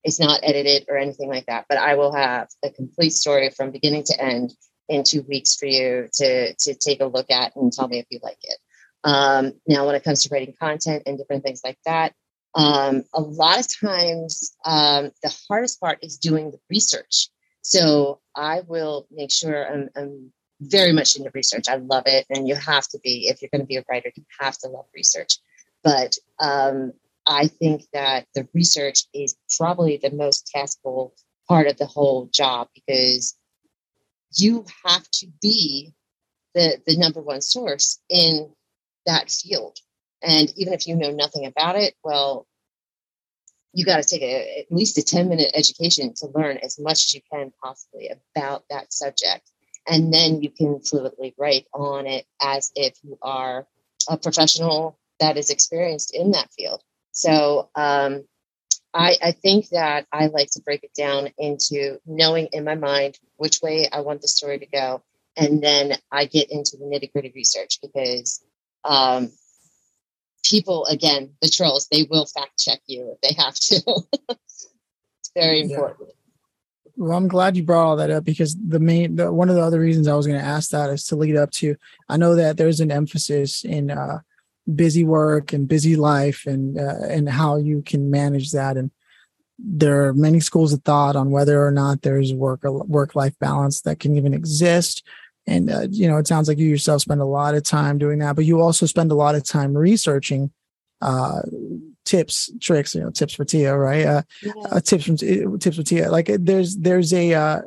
it's 0.07 0.21
not 0.21 0.39
edited 0.41 0.85
or 0.87 0.97
anything 0.97 1.27
like 1.27 1.45
that. 1.47 1.65
But 1.67 1.77
I 1.77 1.95
will 1.95 2.13
have 2.13 2.47
a 2.63 2.69
complete 2.69 3.11
story 3.11 3.49
from 3.49 3.71
beginning 3.71 4.03
to 4.05 4.19
end 4.19 4.53
in 4.87 5.03
two 5.03 5.21
weeks 5.23 5.57
for 5.57 5.65
you 5.65 6.07
to 6.13 6.53
to 6.53 6.73
take 6.75 7.01
a 7.01 7.05
look 7.05 7.29
at 7.29 7.55
and 7.55 7.71
tell 7.71 7.89
me 7.89 7.99
if 7.99 8.05
you 8.09 8.19
like 8.23 8.39
it. 8.41 8.57
Um, 9.03 9.53
now, 9.67 9.85
when 9.85 9.95
it 9.95 10.03
comes 10.05 10.23
to 10.23 10.29
writing 10.31 10.55
content 10.59 11.03
and 11.05 11.17
different 11.17 11.43
things 11.43 11.61
like 11.63 11.77
that, 11.85 12.13
um, 12.55 13.03
a 13.13 13.21
lot 13.21 13.59
of 13.59 13.67
times, 13.79 14.55
um, 14.65 15.11
the 15.23 15.35
hardest 15.47 15.79
part 15.81 15.99
is 16.01 16.17
doing 16.17 16.51
the 16.51 16.59
research. 16.69 17.29
So 17.61 18.21
I 18.33 18.61
will 18.65 19.07
make 19.11 19.31
sure 19.31 19.69
I'm, 19.69 19.89
I'm 19.95 20.31
very 20.61 20.93
much 20.93 21.17
into 21.17 21.31
research. 21.33 21.65
I 21.69 21.75
love 21.75 22.03
it. 22.05 22.25
And 22.29 22.47
you 22.47 22.55
have 22.55 22.87
to 22.89 22.99
be, 23.03 23.27
if 23.27 23.41
you're 23.41 23.49
going 23.51 23.61
to 23.61 23.67
be 23.67 23.75
a 23.75 23.83
writer, 23.89 24.09
you 24.15 24.23
have 24.39 24.57
to 24.59 24.69
love 24.69 24.85
research. 24.95 25.37
But 25.83 26.17
um, 26.39 26.93
I 27.27 27.47
think 27.47 27.83
that 27.93 28.25
the 28.33 28.47
research 28.53 29.03
is 29.13 29.35
probably 29.57 29.97
the 29.97 30.11
most 30.11 30.49
taskful 30.55 31.11
part 31.47 31.67
of 31.67 31.77
the 31.77 31.85
whole 31.85 32.29
job 32.31 32.69
because 32.73 33.35
you 34.35 34.65
have 34.85 35.03
to 35.11 35.27
be 35.41 35.93
the, 36.53 36.77
the 36.85 36.97
number 36.97 37.21
one 37.21 37.41
source 37.41 37.99
in 38.09 38.49
that 39.05 39.29
field. 39.29 39.77
And 40.21 40.51
even 40.55 40.73
if 40.73 40.87
you 40.87 40.95
know 40.95 41.11
nothing 41.11 41.45
about 41.45 41.75
it, 41.75 41.95
well, 42.03 42.47
you 43.73 43.85
got 43.85 44.01
to 44.01 44.07
take 44.07 44.23
a, 44.23 44.61
at 44.61 44.71
least 44.71 44.97
a 44.97 45.03
10 45.03 45.29
minute 45.29 45.51
education 45.53 46.13
to 46.15 46.27
learn 46.33 46.57
as 46.57 46.79
much 46.79 47.05
as 47.05 47.13
you 47.13 47.21
can 47.31 47.51
possibly 47.63 48.09
about 48.35 48.63
that 48.69 48.91
subject. 48.91 49.51
And 49.87 50.13
then 50.13 50.41
you 50.41 50.49
can 50.49 50.81
fluently 50.81 51.33
write 51.37 51.67
on 51.73 52.07
it 52.07 52.25
as 52.41 52.71
if 52.75 52.97
you 53.03 53.17
are 53.21 53.67
a 54.09 54.17
professional 54.17 54.97
that 55.19 55.37
is 55.37 55.49
experienced 55.49 56.13
in 56.13 56.31
that 56.31 56.51
field. 56.53 56.81
So, 57.17 57.69
um, 57.73 58.25
I, 58.93 59.15
I 59.23 59.31
think 59.31 59.69
that 59.69 60.05
I 60.11 60.27
like 60.27 60.51
to 60.51 60.61
break 60.61 60.83
it 60.83 60.93
down 60.95 61.29
into 61.39 61.99
knowing 62.05 62.47
in 62.53 62.63
my 62.63 62.75
mind 62.75 63.17
which 63.37 63.59
way 63.61 63.89
I 63.91 64.01
want 64.01 64.21
the 64.21 64.27
story 64.27 64.59
to 64.59 64.67
go. 64.67 65.03
And 65.35 65.61
then 65.61 65.93
I 66.11 66.25
get 66.25 66.51
into 66.51 66.77
the 66.77 66.85
nitty 66.85 67.11
gritty 67.11 67.31
research 67.35 67.79
because 67.81 68.43
um, 68.83 69.31
people, 70.43 70.85
again, 70.85 71.31
the 71.41 71.49
trolls, 71.49 71.87
they 71.91 72.07
will 72.09 72.27
fact 72.27 72.59
check 72.59 72.81
you 72.85 73.15
if 73.15 73.21
they 73.21 73.41
have 73.41 73.55
to. 73.55 73.81
it's 74.29 74.69
very 75.35 75.61
important. 75.61 76.09
Yeah. 76.09 76.13
Well, 76.97 77.17
I'm 77.17 77.27
glad 77.27 77.57
you 77.57 77.63
brought 77.63 77.85
all 77.85 77.95
that 77.97 78.11
up 78.11 78.25
because 78.25 78.55
the 78.55 78.79
main, 78.79 79.15
the, 79.15 79.31
one 79.31 79.49
of 79.49 79.55
the 79.55 79.61
other 79.61 79.79
reasons 79.79 80.07
I 80.07 80.15
was 80.15 80.27
going 80.27 80.39
to 80.39 80.45
ask 80.45 80.69
that 80.69 80.91
is 80.91 81.05
to 81.07 81.15
lead 81.15 81.35
up 81.35 81.51
to. 81.53 81.75
I 82.09 82.17
know 82.17 82.35
that 82.35 82.57
there's 82.57 82.79
an 82.79 82.91
emphasis 82.91 83.63
in 83.63 83.91
uh, 83.91 84.21
busy 84.75 85.03
work 85.03 85.53
and 85.53 85.67
busy 85.67 85.95
life 85.95 86.45
and 86.45 86.77
uh, 86.79 87.05
and 87.09 87.29
how 87.29 87.57
you 87.57 87.81
can 87.81 88.09
manage 88.09 88.51
that. 88.51 88.77
And 88.77 88.91
there 89.57 90.05
are 90.05 90.13
many 90.13 90.39
schools 90.39 90.73
of 90.73 90.83
thought 90.83 91.15
on 91.15 91.31
whether 91.31 91.65
or 91.65 91.71
not 91.71 92.01
there's 92.01 92.33
work 92.33 92.63
work 92.63 93.15
life 93.15 93.33
balance 93.39 93.81
that 93.81 93.99
can 93.99 94.15
even 94.15 94.33
exist. 94.33 95.03
And 95.45 95.71
uh, 95.71 95.87
you 95.89 96.07
know 96.07 96.17
it 96.17 96.27
sounds 96.27 96.47
like 96.47 96.57
you 96.57 96.67
yourself 96.67 97.01
spend 97.01 97.21
a 97.21 97.25
lot 97.25 97.55
of 97.55 97.63
time 97.63 97.97
doing 97.97 98.19
that 98.19 98.35
but 98.35 98.43
you 98.43 98.59
also 98.59 98.85
spend 98.85 99.13
a 99.13 99.15
lot 99.15 99.33
of 99.33 99.45
time 99.45 99.77
researching 99.77 100.51
uh, 101.01 101.41
tips 102.03 102.51
tricks 102.59 102.93
you 102.93 103.01
know 103.01 103.11
tips 103.11 103.33
for 103.33 103.45
tia 103.45 103.77
right? 103.77 104.05
Uh, 104.05 104.21
yeah. 104.43 104.51
uh 104.71 104.79
tips 104.81 105.05
from 105.05 105.15
tips 105.15 105.77
for 105.77 105.83
tia. 105.83 106.11
Like 106.11 106.27
there's 106.27 106.75
there's 106.75 107.13
a 107.13 107.33
uh, 107.33 107.61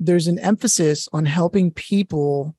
there's 0.00 0.26
an 0.26 0.40
emphasis 0.40 1.08
on 1.12 1.24
helping 1.24 1.70
people 1.70 2.56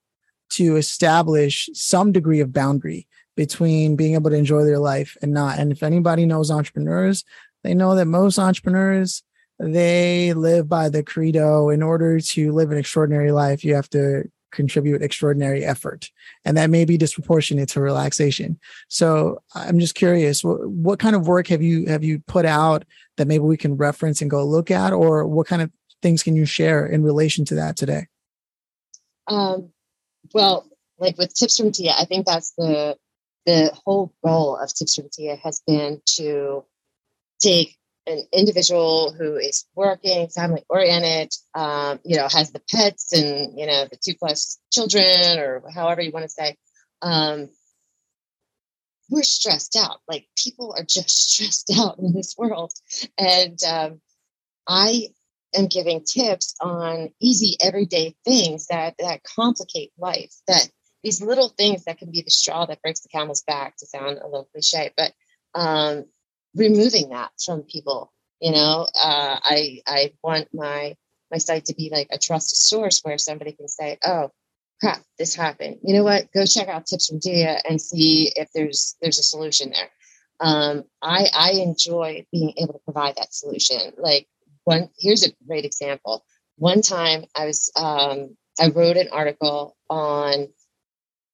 to 0.51 0.77
establish 0.77 1.69
some 1.73 2.11
degree 2.11 2.39
of 2.39 2.53
boundary 2.53 3.07
between 3.35 3.95
being 3.95 4.13
able 4.13 4.29
to 4.29 4.35
enjoy 4.35 4.63
their 4.63 4.79
life 4.79 5.17
and 5.21 5.33
not. 5.33 5.59
And 5.59 5.71
if 5.71 5.83
anybody 5.83 6.25
knows 6.25 6.51
entrepreneurs, 6.51 7.23
they 7.63 7.73
know 7.73 7.95
that 7.95 8.05
most 8.05 8.37
entrepreneurs 8.39 9.23
they 9.59 10.33
live 10.33 10.67
by 10.67 10.89
the 10.89 11.03
credo 11.03 11.69
in 11.69 11.83
order 11.83 12.19
to 12.19 12.51
live 12.51 12.71
an 12.71 12.79
extraordinary 12.79 13.31
life 13.31 13.63
you 13.63 13.75
have 13.75 13.89
to 13.89 14.23
contribute 14.51 15.01
extraordinary 15.01 15.63
effort. 15.63 16.09
And 16.43 16.57
that 16.57 16.69
may 16.69 16.83
be 16.83 16.97
disproportionate 16.97 17.69
to 17.69 17.81
relaxation. 17.81 18.59
So 18.89 19.41
i'm 19.55 19.79
just 19.79 19.95
curious 19.95 20.43
what, 20.43 20.67
what 20.67 20.99
kind 20.99 21.15
of 21.15 21.27
work 21.27 21.47
have 21.47 21.61
you 21.61 21.85
have 21.85 22.03
you 22.03 22.19
put 22.27 22.45
out 22.45 22.85
that 23.17 23.27
maybe 23.27 23.43
we 23.43 23.57
can 23.57 23.77
reference 23.77 24.21
and 24.21 24.31
go 24.31 24.43
look 24.43 24.71
at? 24.71 24.93
Or 24.93 25.25
what 25.27 25.47
kind 25.47 25.61
of 25.61 25.71
things 26.01 26.23
can 26.23 26.35
you 26.35 26.45
share 26.45 26.85
in 26.85 27.03
relation 27.03 27.45
to 27.45 27.55
that 27.55 27.77
today? 27.77 28.07
Um, 29.27 29.71
well 30.33 30.67
like 30.97 31.17
with 31.17 31.33
tips 31.33 31.57
from 31.57 31.71
tia 31.71 31.93
i 31.97 32.05
think 32.05 32.25
that's 32.25 32.51
the 32.57 32.97
the 33.45 33.71
whole 33.85 34.13
goal 34.23 34.57
of 34.57 34.73
Tips 34.73 34.95
from 34.95 35.09
Tia 35.11 35.35
has 35.37 35.61
been 35.65 36.01
to 36.17 36.63
take 37.41 37.77
an 38.07 38.23
individual 38.31 39.13
who 39.13 39.35
is 39.35 39.65
working, 39.75 40.27
family 40.29 40.63
oriented, 40.69 41.31
um, 41.53 41.99
you 42.03 42.17
know, 42.17 42.27
has 42.29 42.51
the 42.51 42.61
pets 42.71 43.13
and, 43.13 43.57
you 43.57 43.67
know, 43.67 43.85
the 43.85 43.97
two 44.03 44.15
plus 44.15 44.59
children 44.71 45.39
or 45.39 45.63
however 45.73 46.01
you 46.01 46.11
want 46.11 46.23
to 46.23 46.29
say. 46.29 46.55
Um, 47.01 47.49
we're 49.09 49.23
stressed 49.23 49.75
out. 49.75 49.99
Like 50.07 50.27
people 50.35 50.73
are 50.75 50.83
just 50.83 51.09
stressed 51.31 51.71
out 51.77 51.99
in 51.99 52.13
this 52.13 52.35
world. 52.37 52.71
And 53.17 53.59
um, 53.63 54.01
I 54.67 55.09
am 55.53 55.67
giving 55.67 56.03
tips 56.03 56.55
on 56.61 57.09
easy 57.19 57.57
everyday 57.61 58.15
things 58.25 58.67
that 58.67 58.95
that 58.99 59.21
complicate 59.23 59.91
life 59.97 60.33
that 60.47 60.69
these 61.03 61.21
little 61.21 61.49
things 61.49 61.85
that 61.85 61.97
can 61.97 62.11
be 62.11 62.21
the 62.21 62.31
straw 62.31 62.65
that 62.65 62.81
breaks 62.81 63.01
the 63.01 63.09
camel's 63.09 63.43
back 63.43 63.77
to 63.77 63.85
sound 63.85 64.19
a 64.19 64.25
little 64.25 64.47
cliche, 64.51 64.91
but 64.95 65.13
um, 65.55 66.05
removing 66.55 67.09
that 67.09 67.31
from 67.43 67.63
people. 67.63 68.11
You 68.39 68.51
know, 68.51 68.87
uh, 68.95 69.39
I 69.43 69.81
I 69.85 70.13
want 70.23 70.47
my 70.53 70.95
my 71.29 71.37
site 71.37 71.65
to 71.65 71.75
be 71.75 71.89
like 71.91 72.07
a 72.11 72.17
trusted 72.17 72.57
source 72.57 73.01
where 73.03 73.17
somebody 73.17 73.51
can 73.51 73.67
say, 73.67 73.97
"Oh, 74.03 74.31
crap, 74.79 75.03
this 75.19 75.35
happened. 75.35 75.77
You 75.83 75.93
know 75.95 76.03
what? 76.03 76.31
Go 76.33 76.45
check 76.45 76.67
out 76.67 76.87
Tips 76.87 77.07
from 77.07 77.19
Tia 77.19 77.59
and 77.69 77.79
see 77.79 78.31
if 78.35 78.49
there's 78.53 78.95
there's 79.01 79.19
a 79.19 79.23
solution 79.23 79.71
there." 79.71 79.89
Um, 80.39 80.85
I 81.03 81.27
I 81.33 81.51
enjoy 81.61 82.25
being 82.31 82.53
able 82.57 82.73
to 82.73 82.79
provide 82.79 83.15
that 83.17 83.33
solution. 83.33 83.93
Like 83.97 84.27
one, 84.63 84.89
here's 84.99 85.23
a 85.23 85.31
great 85.47 85.65
example. 85.65 86.25
One 86.57 86.81
time 86.81 87.25
I 87.35 87.45
was 87.45 87.71
um, 87.75 88.35
I 88.59 88.69
wrote 88.69 88.97
an 88.97 89.09
article 89.11 89.77
on 89.87 90.47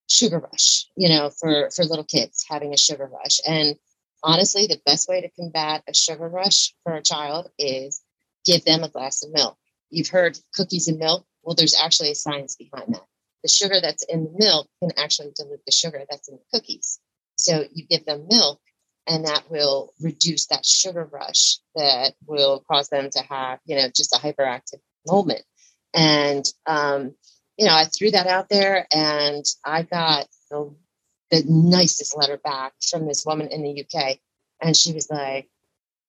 sugar 0.08 0.40
rush, 0.40 0.88
you 0.96 1.10
know, 1.10 1.30
for, 1.30 1.70
for 1.76 1.84
little 1.84 2.06
kids 2.06 2.46
having 2.50 2.74
a 2.74 2.78
sugar 2.78 3.10
rush. 3.12 3.40
And 3.48 3.76
honestly, 4.24 4.68
the 4.68 4.82
best 4.86 5.08
way 5.08 5.22
to 5.22 5.30
combat 5.30 5.84
a 5.88 5.94
sugar 5.94 6.28
rush 6.28 6.74
for 6.84 6.96
a 6.96 7.02
child 7.02 7.50
is 7.60 8.02
give 8.46 8.64
them 8.66 8.84
a 8.84 8.90
glass 8.90 9.24
of 9.24 9.32
milk. 9.32 9.58
You've 9.90 10.10
heard 10.10 10.38
cookies 10.54 10.88
and 10.88 10.98
milk. 10.98 11.26
Well, 11.44 11.56
there's 11.56 11.80
actually 11.80 12.12
a 12.12 12.16
science 12.16 12.56
behind 12.56 12.94
that. 12.94 13.06
The 13.44 13.50
sugar 13.50 13.80
that's 13.82 14.04
in 14.04 14.26
the 14.26 14.34
milk 14.38 14.68
can 14.82 14.92
actually 14.98 15.32
dilute 15.36 15.62
the 15.66 15.72
sugar 15.72 16.04
that's 16.10 16.28
in 16.28 16.36
the 16.36 16.58
cookies. 16.58 17.00
So 17.36 17.66
you 17.72 17.86
give 17.86 18.06
them 18.06 18.28
milk, 18.30 18.60
and 19.06 19.26
that 19.26 19.50
will 19.50 19.94
reduce 20.02 20.48
that 20.48 20.66
sugar 20.66 21.08
rush 21.12 21.60
that 21.76 22.14
will 22.26 22.64
cause 22.70 22.90
them 22.90 23.10
to 23.12 23.20
have, 23.24 23.60
you 23.66 23.76
know, 23.76 23.88
just 23.96 24.14
a 24.14 24.20
hyperactive 24.20 24.82
moment. 25.06 25.44
And 25.94 26.46
um, 26.66 27.16
you 27.58 27.66
know, 27.66 27.74
I 27.74 27.86
threw 27.86 28.12
that 28.12 28.28
out 28.28 28.50
there 28.50 28.88
and 28.94 29.44
I 29.66 29.82
got 29.82 30.28
the, 30.50 30.74
the 31.32 31.44
nicest 31.48 32.16
letter 32.16 32.38
back 32.38 32.74
from 32.90 33.08
this 33.08 33.26
woman 33.26 33.48
in 33.48 33.64
the 33.64 33.84
UK. 33.84 34.20
And 34.62 34.76
she 34.76 34.94
was 34.94 35.10
like, 35.10 35.50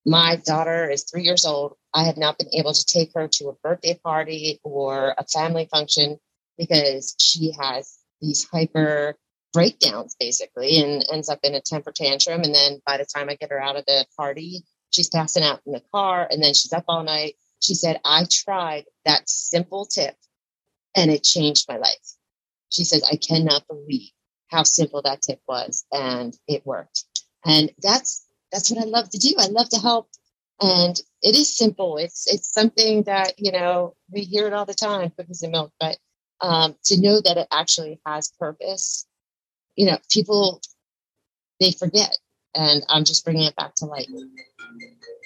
My 0.04 0.36
daughter 0.36 0.88
is 0.90 1.04
three 1.04 1.22
years 1.22 1.46
old. 1.46 1.74
I 1.94 2.04
have 2.04 2.18
not 2.18 2.38
been 2.38 2.52
able 2.52 2.74
to 2.74 2.84
take 2.84 3.12
her 3.14 3.28
to 3.28 3.48
a 3.48 3.54
birthday 3.54 3.98
party 4.02 4.60
or 4.62 5.14
a 5.16 5.24
family 5.24 5.68
function 5.70 6.18
because 6.58 7.14
she 7.18 7.52
has 7.58 7.98
these 8.20 8.46
hyper 8.50 9.16
breakdowns 9.54 10.16
basically 10.20 10.78
and 10.82 11.04
ends 11.10 11.30
up 11.30 11.38
in 11.42 11.54
a 11.54 11.60
temper 11.60 11.92
tantrum. 11.92 12.42
And 12.42 12.54
then 12.54 12.80
by 12.86 12.98
the 12.98 13.06
time 13.06 13.30
I 13.30 13.36
get 13.36 13.50
her 13.50 13.60
out 13.60 13.76
of 13.76 13.86
the 13.86 14.04
party, 14.16 14.64
she's 14.90 15.08
passing 15.08 15.42
out 15.42 15.60
in 15.66 15.72
the 15.72 15.82
car 15.92 16.28
and 16.30 16.42
then 16.42 16.52
she's 16.52 16.72
up 16.74 16.84
all 16.88 17.02
night. 17.02 17.34
She 17.60 17.74
said, 17.74 18.00
I 18.04 18.26
tried 18.30 18.84
that 19.06 19.28
simple 19.28 19.86
tip 19.86 20.14
and 20.98 21.12
it 21.12 21.22
changed 21.22 21.66
my 21.68 21.76
life. 21.76 22.16
She 22.70 22.84
says, 22.84 23.04
I 23.10 23.16
cannot 23.16 23.66
believe 23.68 24.10
how 24.48 24.64
simple 24.64 25.00
that 25.02 25.22
tip 25.22 25.40
was 25.46 25.86
and 25.92 26.36
it 26.48 26.66
worked. 26.66 27.04
And 27.44 27.70
that's 27.80 28.26
that's 28.50 28.70
what 28.70 28.82
I 28.82 28.88
love 28.88 29.08
to 29.10 29.18
do. 29.18 29.34
I 29.38 29.46
love 29.46 29.68
to 29.70 29.78
help. 29.78 30.08
And 30.60 30.98
it 31.22 31.36
is 31.36 31.56
simple. 31.56 31.98
It's 31.98 32.26
it's 32.32 32.52
something 32.52 33.04
that, 33.04 33.34
you 33.38 33.52
know, 33.52 33.94
we 34.10 34.22
hear 34.22 34.46
it 34.48 34.52
all 34.52 34.66
the 34.66 34.74
time, 34.74 35.12
cookies 35.16 35.42
and 35.42 35.52
milk, 35.52 35.72
but 35.78 35.98
um, 36.40 36.74
to 36.84 37.00
know 37.00 37.20
that 37.20 37.36
it 37.36 37.46
actually 37.52 38.00
has 38.04 38.32
purpose, 38.38 39.06
you 39.76 39.86
know, 39.86 39.98
people 40.10 40.60
they 41.60 41.70
forget. 41.70 42.16
And 42.54 42.82
I'm 42.88 43.04
just 43.04 43.24
bringing 43.24 43.44
it 43.44 43.54
back 43.54 43.74
to 43.76 43.84
light. 43.84 44.08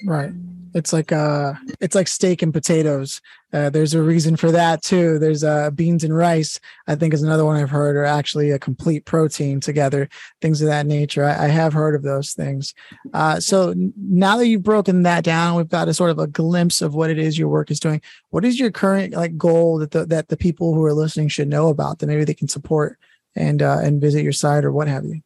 Right. 0.04 0.32
It's 0.74 0.92
like 0.92 1.12
uh 1.12 1.54
it's 1.80 1.94
like 1.94 2.08
steak 2.08 2.42
and 2.42 2.52
potatoes. 2.52 3.20
Uh, 3.52 3.68
there's 3.68 3.92
a 3.92 4.02
reason 4.02 4.34
for 4.36 4.50
that 4.50 4.82
too. 4.82 5.18
There's 5.18 5.44
uh 5.44 5.70
beans 5.70 6.04
and 6.04 6.16
rice, 6.16 6.58
I 6.86 6.94
think 6.94 7.12
is 7.12 7.22
another 7.22 7.44
one 7.44 7.56
I've 7.56 7.70
heard 7.70 7.96
are 7.96 8.04
actually 8.04 8.50
a 8.50 8.58
complete 8.58 9.04
protein 9.04 9.60
together, 9.60 10.08
things 10.40 10.62
of 10.62 10.68
that 10.68 10.86
nature. 10.86 11.24
I, 11.24 11.44
I 11.44 11.48
have 11.48 11.72
heard 11.72 11.94
of 11.94 12.02
those 12.02 12.32
things. 12.32 12.74
Uh 13.12 13.40
so 13.40 13.74
now 13.96 14.36
that 14.38 14.46
you've 14.48 14.62
broken 14.62 15.02
that 15.02 15.24
down, 15.24 15.56
we've 15.56 15.68
got 15.68 15.88
a 15.88 15.94
sort 15.94 16.10
of 16.10 16.18
a 16.18 16.26
glimpse 16.26 16.80
of 16.80 16.94
what 16.94 17.10
it 17.10 17.18
is 17.18 17.38
your 17.38 17.48
work 17.48 17.70
is 17.70 17.80
doing. 17.80 18.00
What 18.30 18.44
is 18.44 18.58
your 18.58 18.70
current 18.70 19.12
like 19.14 19.36
goal 19.36 19.78
that 19.78 19.90
the 19.90 20.06
that 20.06 20.28
the 20.28 20.36
people 20.36 20.74
who 20.74 20.84
are 20.84 20.94
listening 20.94 21.28
should 21.28 21.48
know 21.48 21.68
about 21.68 21.98
that 21.98 22.06
maybe 22.06 22.24
they 22.24 22.34
can 22.34 22.48
support 22.48 22.98
and 23.36 23.60
uh 23.62 23.78
and 23.82 24.00
visit 24.00 24.22
your 24.22 24.32
site 24.32 24.64
or 24.64 24.72
what 24.72 24.88
have 24.88 25.04
you? 25.04 25.20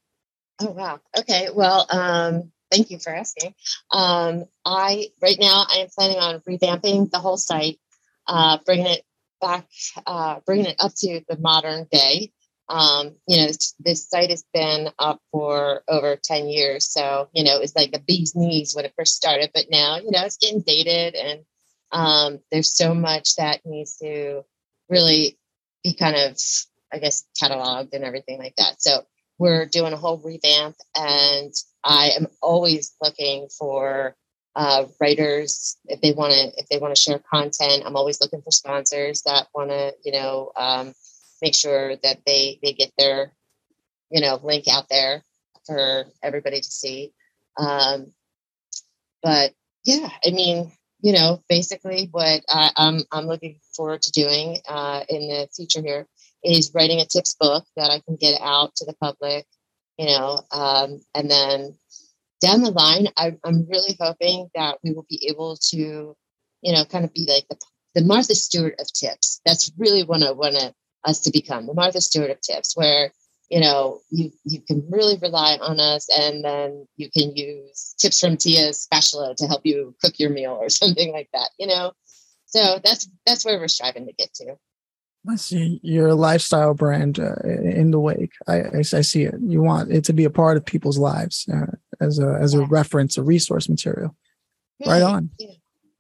Oh 0.61 0.71
wow. 0.71 1.01
Okay. 1.19 1.49
Well, 1.55 1.87
um 1.91 2.51
thank 2.77 2.91
you 2.91 2.99
for 2.99 3.15
asking. 3.15 3.55
Um, 3.91 4.45
I 4.65 5.09
right 5.23 5.39
now 5.39 5.65
I 5.69 5.79
am 5.79 5.89
planning 5.95 6.19
on 6.19 6.41
revamping 6.41 7.11
the 7.11 7.19
whole 7.19 7.37
site, 7.37 7.79
uh, 8.27 8.59
bringing 8.65 8.87
it 8.87 9.03
back, 9.41 9.67
uh, 10.07 10.41
bringing 10.47 10.67
it 10.67 10.77
up 10.79 10.93
to 10.99 11.21
the 11.29 11.39
modern 11.39 11.87
day. 11.91 12.33
Um, 12.69 13.15
you 13.29 13.39
know, 13.39 13.53
this, 13.79 14.09
site 14.09 14.31
has 14.31 14.45
been 14.53 14.91
up 14.99 15.21
for 15.31 15.83
over 15.87 16.17
10 16.17 16.49
years. 16.49 16.91
So, 16.91 17.29
you 17.33 17.45
know, 17.45 17.61
it's 17.61 17.77
like 17.77 17.91
a 17.95 18.01
bee's 18.01 18.35
knees 18.35 18.75
when 18.75 18.85
it 18.85 18.93
first 18.99 19.15
started, 19.15 19.51
but 19.55 19.67
now, 19.71 19.99
you 19.99 20.11
know, 20.11 20.25
it's 20.25 20.37
getting 20.37 20.63
dated 20.63 21.15
and 21.15 21.41
um, 21.93 22.41
there's 22.51 22.75
so 22.75 22.93
much 22.93 23.37
that 23.37 23.61
needs 23.65 23.99
to 23.99 24.43
really 24.89 25.39
be 25.85 25.95
kind 25.95 26.17
of, 26.17 26.37
I 26.93 26.99
guess, 26.99 27.25
cataloged 27.41 27.93
and 27.93 28.03
everything 28.03 28.39
like 28.39 28.57
that. 28.57 28.83
So 28.83 29.03
we're 29.39 29.67
doing 29.67 29.93
a 29.93 29.97
whole 29.97 30.19
revamp 30.19 30.77
and 30.97 31.53
I 31.87 32.11
am 32.17 32.27
always 32.43 32.95
looking 33.01 33.49
for 33.57 34.17
uh, 34.57 34.87
writers 35.01 35.77
if 35.87 36.01
they 36.01 36.13
want 36.13 36.33
to 36.33 36.61
if 36.61 36.69
they 36.69 36.79
want 36.79 36.95
to 36.95 37.01
share 37.01 37.21
content. 37.33 37.85
I'm 37.87 37.97
always 37.97 38.21
looking 38.21 38.43
for 38.43 38.51
sponsors 38.51 39.23
that 39.23 39.47
want 39.55 39.71
to 39.71 39.95
you 40.05 40.13
know 40.13 40.51
um, 40.57 40.95
make 41.41 41.55
sure 41.55 41.97
that 42.03 42.19
they 42.27 42.59
they 42.63 42.73
get 42.73 42.91
their 42.99 43.33
you 44.11 44.21
know 44.21 44.41
link 44.43 44.67
out 44.69 44.89
there 44.91 45.23
for 45.67 46.07
everybody 46.23 46.61
to 46.61 46.71
see. 46.71 47.13
Um, 47.57 48.13
but 49.23 49.53
yeah, 49.85 50.09
I 50.25 50.31
mean, 50.31 50.73
you 51.01 51.13
know, 51.13 51.43
basically 51.49 52.09
what 52.11 52.43
I, 52.49 52.73
am 52.77 52.97
I'm, 52.97 53.03
I'm 53.13 53.27
looking 53.27 53.61
forward 53.75 54.03
to 54.03 54.11
doing 54.13 54.59
uh, 54.69 55.05
in 55.09 55.29
the 55.29 55.49
future 55.55 55.83
here 55.83 56.07
is 56.43 56.73
writing 56.75 57.01
a 57.01 57.05
tips 57.05 57.37
book 57.39 57.65
that 57.77 57.91
I 57.91 58.01
can 58.01 58.17
get 58.17 58.41
out 58.41 58.75
to 58.77 58.85
the 58.85 58.95
public, 58.95 59.47
you 59.99 60.07
know, 60.07 60.41
um, 60.53 61.01
and 61.15 61.31
then 61.31 61.77
down 62.41 62.63
the 62.63 62.71
line, 62.71 63.09
I, 63.17 63.37
I'm 63.45 63.67
really 63.69 63.97
hoping 63.99 64.51
that 64.55 64.79
we 64.85 64.93
will 64.93 65.07
be 65.09 65.29
able 65.29 65.57
to, 65.71 66.17
you 66.63 66.73
know, 66.73 66.85
kind 66.85 67.05
of 67.05 67.13
be 67.15 67.27
like 67.29 67.47
the, 67.49 67.57
the 67.95 68.05
Martha 68.05 68.35
Stewart 68.35 68.75
of 68.79 68.93
tips. 68.93 69.41
That's 69.47 69.73
really 69.79 70.05
what 70.05 70.23
I 70.23 70.33
want 70.33 70.57
us 71.05 71.21
to 71.21 71.31
become, 71.31 71.67
the 71.67 71.75
Martha 71.75 72.01
Stewart 72.01 72.31
of 72.31 72.41
tips, 72.41 72.77
where 72.77 73.13
you 73.49 73.61
know 73.61 74.01
you 74.11 74.31
you 74.45 74.61
can 74.61 74.85
really 74.91 75.19
rely 75.23 75.57
on 75.61 75.79
us 75.79 76.09
and 76.19 76.45
then 76.45 76.87
you 76.97 77.11
can 77.11 77.35
use 77.37 77.95
tips 77.99 78.21
from 78.21 78.37
tia's 78.37 78.81
spatula 78.81 79.35
to 79.37 79.47
help 79.47 79.65
you 79.65 79.95
cook 80.03 80.19
your 80.19 80.31
meal 80.31 80.59
or 80.61 80.69
something 80.83 81.13
like 81.13 81.29
that 81.33 81.51
you 81.59 81.67
know 81.67 81.93
so 82.47 82.81
that's 82.83 83.09
that's 83.25 83.45
where 83.45 83.59
we're 83.59 83.69
striving 83.69 84.07
to 84.07 84.13
get 84.13 84.33
to 84.35 84.57
I 85.29 85.37
see 85.37 85.81
your 85.83 86.15
lifestyle 86.15 86.75
brand 86.75 87.19
uh, 87.19 87.35
in 87.45 87.91
the 87.91 87.99
wake. 87.99 88.33
I, 88.47 88.61
I, 88.61 88.79
I, 88.79 88.83
see 88.83 89.25
it. 89.25 89.35
You 89.41 89.63
want 89.63 89.91
it 89.91 90.05
to 90.05 90.13
be 90.13 90.25
a 90.25 90.31
part 90.31 90.57
of 90.57 90.65
people's 90.65 90.99
lives 90.99 91.49
uh, 91.53 91.73
as 92.01 92.19
a 92.19 92.39
as 92.41 92.55
a 92.55 92.65
reference, 92.67 93.19
a 93.19 93.23
resource 93.23 93.69
material. 93.69 94.15
Right 94.85 95.03
on. 95.03 95.31
Yeah. 95.39 95.53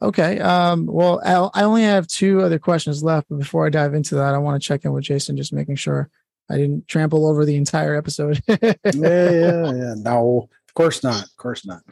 Okay. 0.03 0.39
Um, 0.41 0.87
well, 0.87 1.21
I, 1.25 1.61
I 1.61 1.65
only 1.65 1.83
have 1.83 2.07
two 2.07 2.43
other 2.43 2.59
questions 2.59 3.03
left, 3.03 3.29
but 3.29 3.39
before 3.39 3.67
I 3.67 3.71
dive 3.71 3.95
into 3.95 4.15
that, 4.17 4.35
I 4.35 4.39
want 4.39 4.61
to 4.61 4.67
check 4.67 4.85
in 4.85 4.93
with 4.93 5.05
Jason, 5.05 5.37
just 5.37 5.53
making 5.53 5.77
sure 5.77 6.11
I 6.51 6.57
didn't 6.57 6.87
trample 6.87 7.27
over 7.27 7.45
the 7.45 7.57
entire 7.57 7.97
episode. 7.97 8.41
yeah, 8.47 8.75
yeah, 8.85 9.73
yeah. 9.73 9.95
No, 9.97 10.49
of 10.69 10.75
course 10.75 11.03
not. 11.03 11.25
Of 11.25 11.37
course 11.37 11.67
not. 11.67 11.83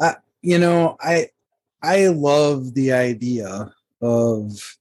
Uh, 0.00 0.14
you 0.40 0.58
know, 0.58 0.96
I 1.00 1.28
I 1.82 2.08
love 2.08 2.74
the 2.74 2.92
idea 2.92 3.72
of 4.00 4.76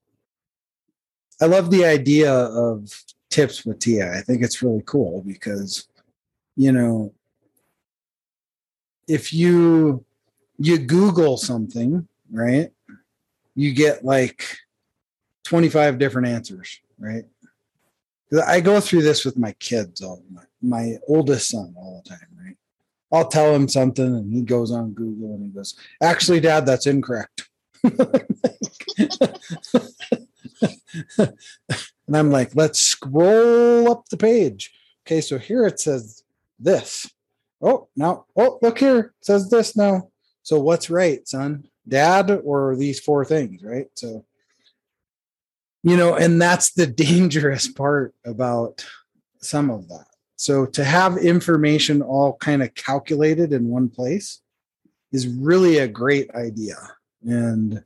I 1.41 1.45
love 1.45 1.71
the 1.71 1.85
idea 1.85 2.31
of 2.31 3.03
tips 3.31 3.65
with 3.65 3.79
Tia. 3.79 4.13
I 4.13 4.21
think 4.21 4.43
it's 4.43 4.61
really 4.61 4.83
cool 4.85 5.23
because 5.25 5.87
you 6.55 6.71
know 6.71 7.13
if 9.07 9.33
you 9.33 10.05
you 10.59 10.77
Google 10.77 11.37
something, 11.37 12.07
right? 12.31 12.69
You 13.55 13.73
get 13.73 14.05
like 14.05 14.45
25 15.45 15.97
different 15.97 16.27
answers, 16.27 16.79
right? 16.99 17.23
I 18.45 18.61
go 18.61 18.79
through 18.79 19.01
this 19.01 19.25
with 19.25 19.37
my 19.37 19.51
kids, 19.53 20.01
all 20.01 20.23
my, 20.31 20.43
my 20.61 20.97
oldest 21.07 21.49
son, 21.49 21.73
all 21.75 22.01
the 22.03 22.09
time. 22.09 22.27
Right? 22.37 22.55
I'll 23.11 23.27
tell 23.27 23.53
him 23.55 23.67
something, 23.67 24.05
and 24.05 24.31
he 24.31 24.41
goes 24.43 24.71
on 24.71 24.93
Google 24.93 25.33
and 25.33 25.43
he 25.43 25.49
goes, 25.49 25.75
"Actually, 26.03 26.39
Dad, 26.39 26.67
that's 26.67 26.85
incorrect." 26.85 27.49
and 31.17 32.17
I'm 32.17 32.31
like, 32.31 32.55
"Let's 32.55 32.79
scroll 32.79 33.91
up 33.91 34.09
the 34.09 34.17
page." 34.17 34.71
Okay, 35.05 35.21
so 35.21 35.37
here 35.37 35.65
it 35.65 35.79
says 35.79 36.23
this. 36.59 37.09
Oh, 37.61 37.87
now, 37.95 38.25
oh, 38.35 38.59
look 38.61 38.79
here, 38.79 38.99
it 38.99 39.25
says 39.25 39.49
this 39.49 39.75
now. 39.75 40.09
So 40.43 40.59
what's 40.59 40.89
right, 40.89 41.27
son? 41.27 41.67
Dad 41.87 42.31
or 42.43 42.75
these 42.75 42.99
four 42.99 43.25
things, 43.25 43.63
right? 43.63 43.87
So 43.95 44.25
you 45.83 45.97
know 45.97 46.15
and 46.15 46.41
that's 46.41 46.71
the 46.71 46.87
dangerous 47.07 47.67
part 47.67 48.13
about 48.25 48.85
some 49.39 49.69
of 49.69 49.87
that 49.89 50.07
so 50.35 50.65
to 50.65 50.83
have 50.83 51.17
information 51.17 52.01
all 52.01 52.35
kind 52.37 52.61
of 52.61 52.73
calculated 52.75 53.53
in 53.53 53.69
one 53.69 53.89
place 53.89 54.41
is 55.11 55.27
really 55.27 55.79
a 55.79 55.87
great 55.87 56.29
idea 56.31 56.75
and 57.23 57.83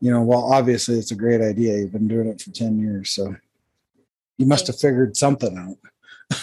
you 0.00 0.10
know 0.10 0.22
well 0.22 0.52
obviously 0.52 0.98
it's 0.98 1.10
a 1.10 1.16
great 1.16 1.40
idea 1.40 1.78
you've 1.78 1.92
been 1.92 2.08
doing 2.08 2.28
it 2.28 2.40
for 2.40 2.50
10 2.50 2.78
years 2.78 3.10
so 3.10 3.34
you 4.38 4.46
must 4.46 4.66
have 4.66 4.78
figured 4.78 5.16
something 5.16 5.56
out 5.56 5.76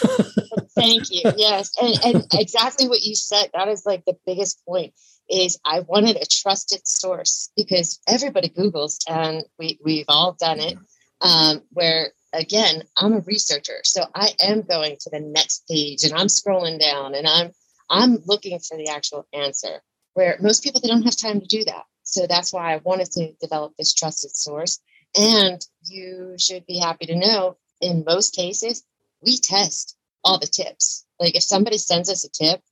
thank 0.74 1.10
you 1.10 1.22
yes 1.36 1.72
and, 1.80 1.98
and 2.04 2.26
exactly 2.34 2.88
what 2.88 3.02
you 3.02 3.14
said 3.14 3.48
that 3.54 3.68
is 3.68 3.84
like 3.86 4.04
the 4.04 4.16
biggest 4.26 4.64
point 4.66 4.92
is 5.28 5.58
I 5.64 5.80
wanted 5.80 6.16
a 6.16 6.26
trusted 6.26 6.86
source 6.86 7.50
because 7.56 8.00
everybody 8.08 8.48
Googles 8.48 8.98
and 9.08 9.44
we, 9.58 9.78
we've 9.84 10.06
all 10.08 10.36
done 10.38 10.60
it. 10.60 10.78
Um, 11.20 11.62
where 11.70 12.12
again, 12.32 12.82
I'm 12.96 13.12
a 13.12 13.20
researcher. 13.20 13.80
So 13.84 14.04
I 14.14 14.30
am 14.40 14.62
going 14.62 14.96
to 15.00 15.10
the 15.10 15.20
next 15.20 15.64
page 15.68 16.04
and 16.04 16.14
I'm 16.14 16.28
scrolling 16.28 16.80
down 16.80 17.14
and 17.14 17.26
I'm 17.26 17.50
I'm 17.90 18.18
looking 18.26 18.58
for 18.58 18.76
the 18.76 18.88
actual 18.88 19.26
answer. 19.32 19.82
Where 20.14 20.36
most 20.40 20.62
people 20.62 20.80
they 20.80 20.88
don't 20.88 21.02
have 21.02 21.16
time 21.16 21.40
to 21.40 21.46
do 21.46 21.64
that. 21.64 21.84
So 22.08 22.26
that's 22.26 22.52
why 22.52 22.72
I 22.72 22.78
wanted 22.78 23.10
to 23.12 23.32
develop 23.40 23.74
this 23.76 23.94
trusted 23.94 24.34
source. 24.34 24.80
And 25.16 25.64
you 25.84 26.36
should 26.38 26.66
be 26.66 26.78
happy 26.78 27.06
to 27.06 27.16
know 27.16 27.56
in 27.80 28.04
most 28.06 28.34
cases, 28.34 28.82
we 29.22 29.38
test 29.38 29.96
all 30.24 30.38
the 30.38 30.46
tips. 30.46 31.04
Like 31.20 31.36
if 31.36 31.42
somebody 31.42 31.78
sends 31.78 32.10
us 32.10 32.24
a 32.24 32.30
tip 32.30 32.62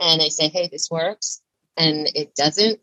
and 0.00 0.20
they 0.20 0.28
say, 0.28 0.48
hey, 0.48 0.68
this 0.70 0.90
works, 0.90 1.42
and 1.76 2.08
it 2.14 2.34
doesn't, 2.34 2.80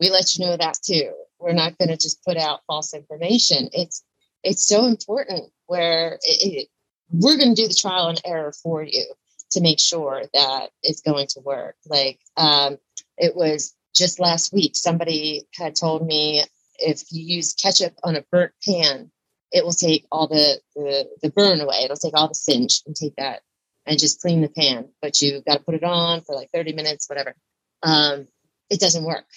we 0.00 0.10
let 0.10 0.36
you 0.36 0.44
know 0.44 0.56
that 0.56 0.78
too. 0.82 1.12
We're 1.38 1.52
not 1.52 1.78
going 1.78 1.88
to 1.88 1.96
just 1.96 2.24
put 2.24 2.36
out 2.36 2.64
false 2.66 2.94
information. 2.94 3.68
It's 3.72 4.02
it's 4.42 4.66
so 4.66 4.86
important 4.86 5.52
where 5.66 6.18
it, 6.22 6.52
it, 6.52 6.68
we're 7.10 7.36
going 7.36 7.54
to 7.54 7.62
do 7.62 7.68
the 7.68 7.74
trial 7.74 8.08
and 8.08 8.20
error 8.24 8.52
for 8.52 8.82
you 8.82 9.04
to 9.52 9.60
make 9.60 9.80
sure 9.80 10.24
that 10.32 10.70
it's 10.82 11.00
going 11.00 11.26
to 11.28 11.40
work. 11.40 11.76
Like 11.86 12.20
um, 12.36 12.78
it 13.16 13.34
was 13.34 13.74
just 13.94 14.20
last 14.20 14.52
week, 14.52 14.72
somebody 14.74 15.46
had 15.54 15.74
told 15.74 16.06
me 16.06 16.44
if 16.78 17.02
you 17.10 17.24
use 17.24 17.54
ketchup 17.54 17.94
on 18.04 18.16
a 18.16 18.24
burnt 18.30 18.52
pan, 18.64 19.10
it 19.52 19.64
will 19.64 19.72
take 19.72 20.06
all 20.12 20.28
the, 20.28 20.60
the, 20.76 21.08
the 21.22 21.30
burn 21.30 21.60
away. 21.60 21.82
It'll 21.84 21.96
take 21.96 22.16
all 22.16 22.28
the 22.28 22.34
singe 22.34 22.82
and 22.86 22.94
take 22.94 23.16
that 23.16 23.42
and 23.86 23.98
just 23.98 24.20
clean 24.20 24.42
the 24.42 24.48
pan. 24.48 24.88
But 25.00 25.20
you 25.20 25.42
got 25.46 25.58
to 25.58 25.64
put 25.64 25.74
it 25.74 25.84
on 25.84 26.20
for 26.20 26.34
like 26.34 26.50
30 26.52 26.74
minutes, 26.74 27.08
whatever 27.08 27.34
um, 27.82 28.26
it 28.70 28.80
doesn't 28.80 29.04
work. 29.04 29.24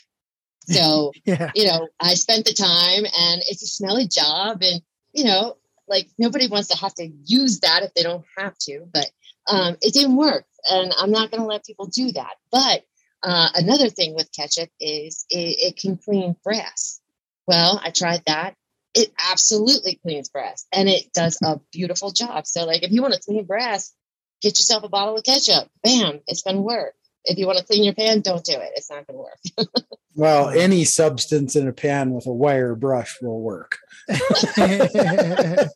So, 0.67 1.11
yeah. 1.25 1.49
you 1.55 1.65
know, 1.65 1.89
I 1.99 2.13
spent 2.13 2.45
the 2.45 2.53
time 2.53 3.03
and 3.03 3.41
it's 3.49 3.63
a 3.63 3.67
smelly 3.67 4.07
job. 4.07 4.61
And, 4.61 4.79
you 5.11 5.23
know, 5.23 5.57
like 5.87 6.07
nobody 6.19 6.47
wants 6.47 6.69
to 6.69 6.77
have 6.77 6.93
to 6.95 7.09
use 7.25 7.61
that 7.61 7.81
if 7.81 7.93
they 7.95 8.03
don't 8.03 8.23
have 8.37 8.55
to, 8.59 8.85
but 8.93 9.09
um, 9.47 9.75
it 9.81 9.95
didn't 9.95 10.15
work. 10.15 10.45
And 10.69 10.93
I'm 10.95 11.09
not 11.09 11.31
going 11.31 11.41
to 11.41 11.47
let 11.47 11.65
people 11.65 11.87
do 11.87 12.11
that. 12.11 12.35
But 12.51 12.85
uh, 13.23 13.49
another 13.55 13.89
thing 13.89 14.15
with 14.15 14.31
ketchup 14.35 14.69
is 14.79 15.25
it, 15.29 15.35
it 15.59 15.77
can 15.77 15.97
clean 15.97 16.35
brass. 16.43 16.99
Well, 17.47 17.79
I 17.83 17.91
tried 17.91 18.23
that. 18.27 18.55
It 18.93 19.11
absolutely 19.31 19.99
cleans 20.03 20.29
brass 20.29 20.65
and 20.73 20.89
it 20.89 21.13
does 21.13 21.37
a 21.43 21.59
beautiful 21.71 22.11
job. 22.11 22.45
So, 22.45 22.65
like, 22.65 22.83
if 22.83 22.91
you 22.91 23.01
want 23.01 23.13
to 23.13 23.21
clean 23.21 23.45
brass, 23.45 23.93
get 24.41 24.59
yourself 24.59 24.83
a 24.83 24.89
bottle 24.89 25.17
of 25.17 25.23
ketchup. 25.23 25.69
Bam, 25.83 26.19
it's 26.27 26.41
going 26.41 26.57
to 26.57 26.61
work 26.61 26.93
if 27.25 27.37
you 27.37 27.45
want 27.45 27.59
to 27.59 27.65
clean 27.65 27.83
your 27.83 27.93
pan, 27.93 28.21
don't 28.21 28.43
do 28.43 28.53
it. 28.53 28.71
It's 28.75 28.89
not 28.89 29.05
going 29.07 29.17
to 29.17 29.23
work. 29.23 29.67
well, 30.15 30.49
any 30.49 30.83
substance 30.83 31.55
in 31.55 31.67
a 31.67 31.73
pan 31.73 32.11
with 32.11 32.25
a 32.25 32.33
wire 32.33 32.75
brush 32.75 33.17
will 33.21 33.41
work. 33.41 33.77
it 34.07 35.69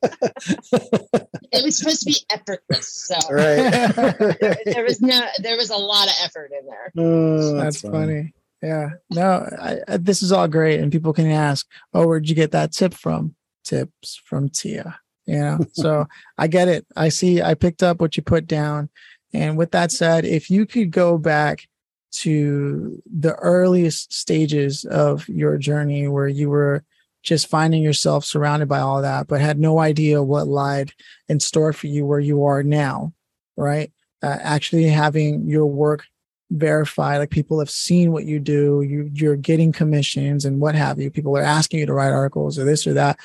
was 1.63 1.77
supposed 1.77 2.01
to 2.01 2.05
be 2.05 2.17
effortless, 2.31 3.07
so 3.07 3.15
right. 3.29 3.95
there 4.65 4.83
was 4.83 5.01
no, 5.01 5.25
there 5.39 5.57
was 5.57 5.69
a 5.69 5.77
lot 5.77 6.07
of 6.07 6.13
effort 6.23 6.51
in 6.59 6.65
there. 6.65 6.91
Oh, 6.97 7.55
that's, 7.55 7.81
that's 7.81 7.93
funny. 7.93 8.33
Yeah, 8.61 8.91
no, 9.11 9.47
I, 9.61 9.79
I, 9.87 9.97
this 9.97 10.23
is 10.23 10.31
all 10.31 10.47
great, 10.47 10.79
and 10.79 10.91
people 10.91 11.13
can 11.13 11.29
ask, 11.29 11.67
"Oh, 11.93 12.07
where'd 12.07 12.27
you 12.27 12.35
get 12.35 12.51
that 12.51 12.71
tip 12.71 12.93
from?" 12.93 13.35
Tips 13.63 14.21
from 14.25 14.49
Tia. 14.49 14.99
You 15.27 15.39
know, 15.39 15.59
so 15.73 16.05
I 16.37 16.47
get 16.47 16.67
it. 16.67 16.85
I 16.95 17.09
see. 17.09 17.41
I 17.41 17.53
picked 17.55 17.83
up 17.83 17.99
what 17.99 18.15
you 18.15 18.23
put 18.23 18.47
down 18.47 18.89
and 19.35 19.57
with 19.57 19.71
that 19.71 19.91
said, 19.91 20.25
if 20.25 20.49
you 20.49 20.65
could 20.65 20.91
go 20.91 21.17
back 21.17 21.67
to 22.11 23.01
the 23.05 23.33
earliest 23.35 24.13
stages 24.13 24.85
of 24.85 25.27
your 25.27 25.57
journey 25.57 26.07
where 26.07 26.27
you 26.27 26.49
were 26.49 26.83
just 27.23 27.47
finding 27.47 27.81
yourself 27.81 28.23
surrounded 28.23 28.69
by 28.69 28.79
all 28.79 29.01
that, 29.01 29.27
but 29.27 29.41
had 29.41 29.59
no 29.59 29.79
idea 29.79 30.23
what 30.23 30.47
lied 30.47 30.91
in 31.27 31.39
store 31.39 31.73
for 31.73 31.87
you 31.87 32.05
where 32.05 32.19
you 32.19 32.45
are 32.45 32.63
now, 32.63 33.11
right? 33.57 33.91
Uh, 34.23 34.37
actually 34.41 34.85
having 34.85 35.45
your 35.47 35.65
work 35.65 36.05
verified, 36.51 37.17
like 37.17 37.31
people 37.31 37.59
have 37.59 37.69
seen 37.69 38.11
what 38.11 38.25
you 38.25 38.39
do, 38.39 38.81
you 38.81 39.09
you're 39.13 39.35
getting 39.35 39.71
commissions 39.71 40.45
and 40.45 40.61
what 40.61 40.75
have 40.75 40.99
you. 40.99 41.09
People 41.09 41.35
are 41.37 41.41
asking 41.41 41.79
you 41.79 41.85
to 41.87 41.93
write 41.93 42.11
articles 42.11 42.57
or 42.57 42.63
this 42.63 42.85
or 42.87 42.93
that. 42.93 43.19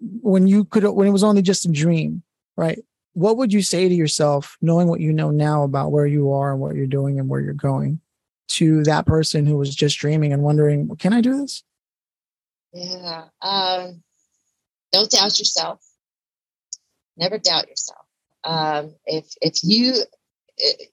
When 0.00 0.46
you 0.46 0.64
could, 0.64 0.84
when 0.84 1.08
it 1.08 1.12
was 1.12 1.24
only 1.24 1.42
just 1.42 1.64
a 1.64 1.72
dream, 1.72 2.22
right? 2.56 2.78
What 3.14 3.36
would 3.36 3.52
you 3.52 3.62
say 3.62 3.88
to 3.88 3.94
yourself, 3.94 4.56
knowing 4.60 4.88
what 4.88 5.00
you 5.00 5.12
know 5.12 5.30
now 5.30 5.62
about 5.62 5.92
where 5.92 6.06
you 6.06 6.32
are 6.32 6.52
and 6.52 6.60
what 6.60 6.74
you're 6.74 6.86
doing 6.86 7.18
and 7.18 7.28
where 7.28 7.40
you're 7.40 7.54
going, 7.54 8.00
to 8.48 8.82
that 8.84 9.06
person 9.06 9.46
who 9.46 9.56
was 9.56 9.74
just 9.74 9.98
dreaming 9.98 10.32
and 10.32 10.42
wondering, 10.42 10.94
can 10.96 11.12
I 11.12 11.20
do 11.20 11.40
this? 11.40 11.62
Yeah. 12.72 13.24
Um, 13.40 14.02
don't 14.92 15.10
doubt 15.10 15.38
yourself. 15.38 15.80
Never 17.16 17.38
doubt 17.38 17.68
yourself. 17.68 18.04
Um, 18.42 18.94
if 19.06 19.26
if 19.40 19.64
you 19.64 19.94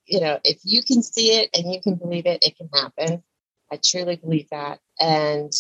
you 0.06 0.22
know 0.22 0.40
if 0.44 0.60
you 0.64 0.84
can 0.84 1.04
see 1.04 1.40
it 1.40 1.50
and 1.56 1.72
you 1.72 1.82
can 1.82 1.96
believe 1.96 2.26
it, 2.26 2.44
it 2.44 2.56
can 2.56 2.70
happen. 2.74 3.24
I 3.72 3.80
truly 3.84 4.16
believe 4.16 4.48
that. 4.52 4.80
And 5.00 5.52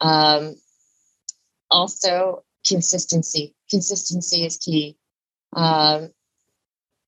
um, 0.00 0.56
also 1.70 2.44
consistency. 2.66 3.54
Consistency 3.70 4.44
is 4.44 4.58
key. 4.58 4.96
Um, 5.56 6.10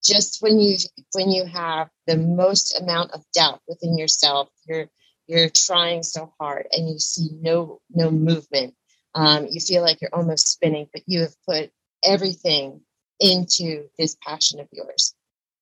just 0.03 0.41
when 0.41 0.61
you 0.61 0.77
when 1.13 1.31
you 1.31 1.45
have 1.47 1.89
the 2.07 2.17
most 2.17 2.79
amount 2.81 3.13
of 3.13 3.25
doubt 3.35 3.61
within 3.69 3.99
yourself, 3.99 4.49
you're 4.67 4.87
you're 5.27 5.51
trying 5.51 6.03
so 6.03 6.33
hard 6.39 6.67
and 6.73 6.89
you 6.89 6.99
see 6.99 7.31
no 7.41 7.81
no 7.91 8.11
movement. 8.11 8.75
Um, 9.15 9.47
you 9.51 9.61
feel 9.61 9.83
like 9.83 10.01
you're 10.01 10.15
almost 10.15 10.49
spinning, 10.49 10.89
but 10.93 11.03
you 11.07 11.21
have 11.23 11.35
put 11.49 11.71
everything 12.05 12.83
into 13.19 13.89
this 13.99 14.17
passion 14.23 14.61
of 14.61 14.69
yours. 14.73 15.15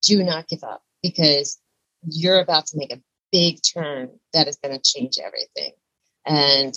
Do 0.03 0.23
not 0.23 0.49
give 0.49 0.65
up 0.65 0.83
because 1.03 1.59
you're 2.07 2.41
about 2.41 2.67
to 2.67 2.79
make 2.79 2.93
a 2.93 3.01
big 3.33 3.61
turn 3.63 4.11
that 4.33 4.49
is 4.49 4.57
going 4.57 4.79
to 4.79 4.83
change 4.83 5.19
everything. 5.19 5.73
And 6.27 6.75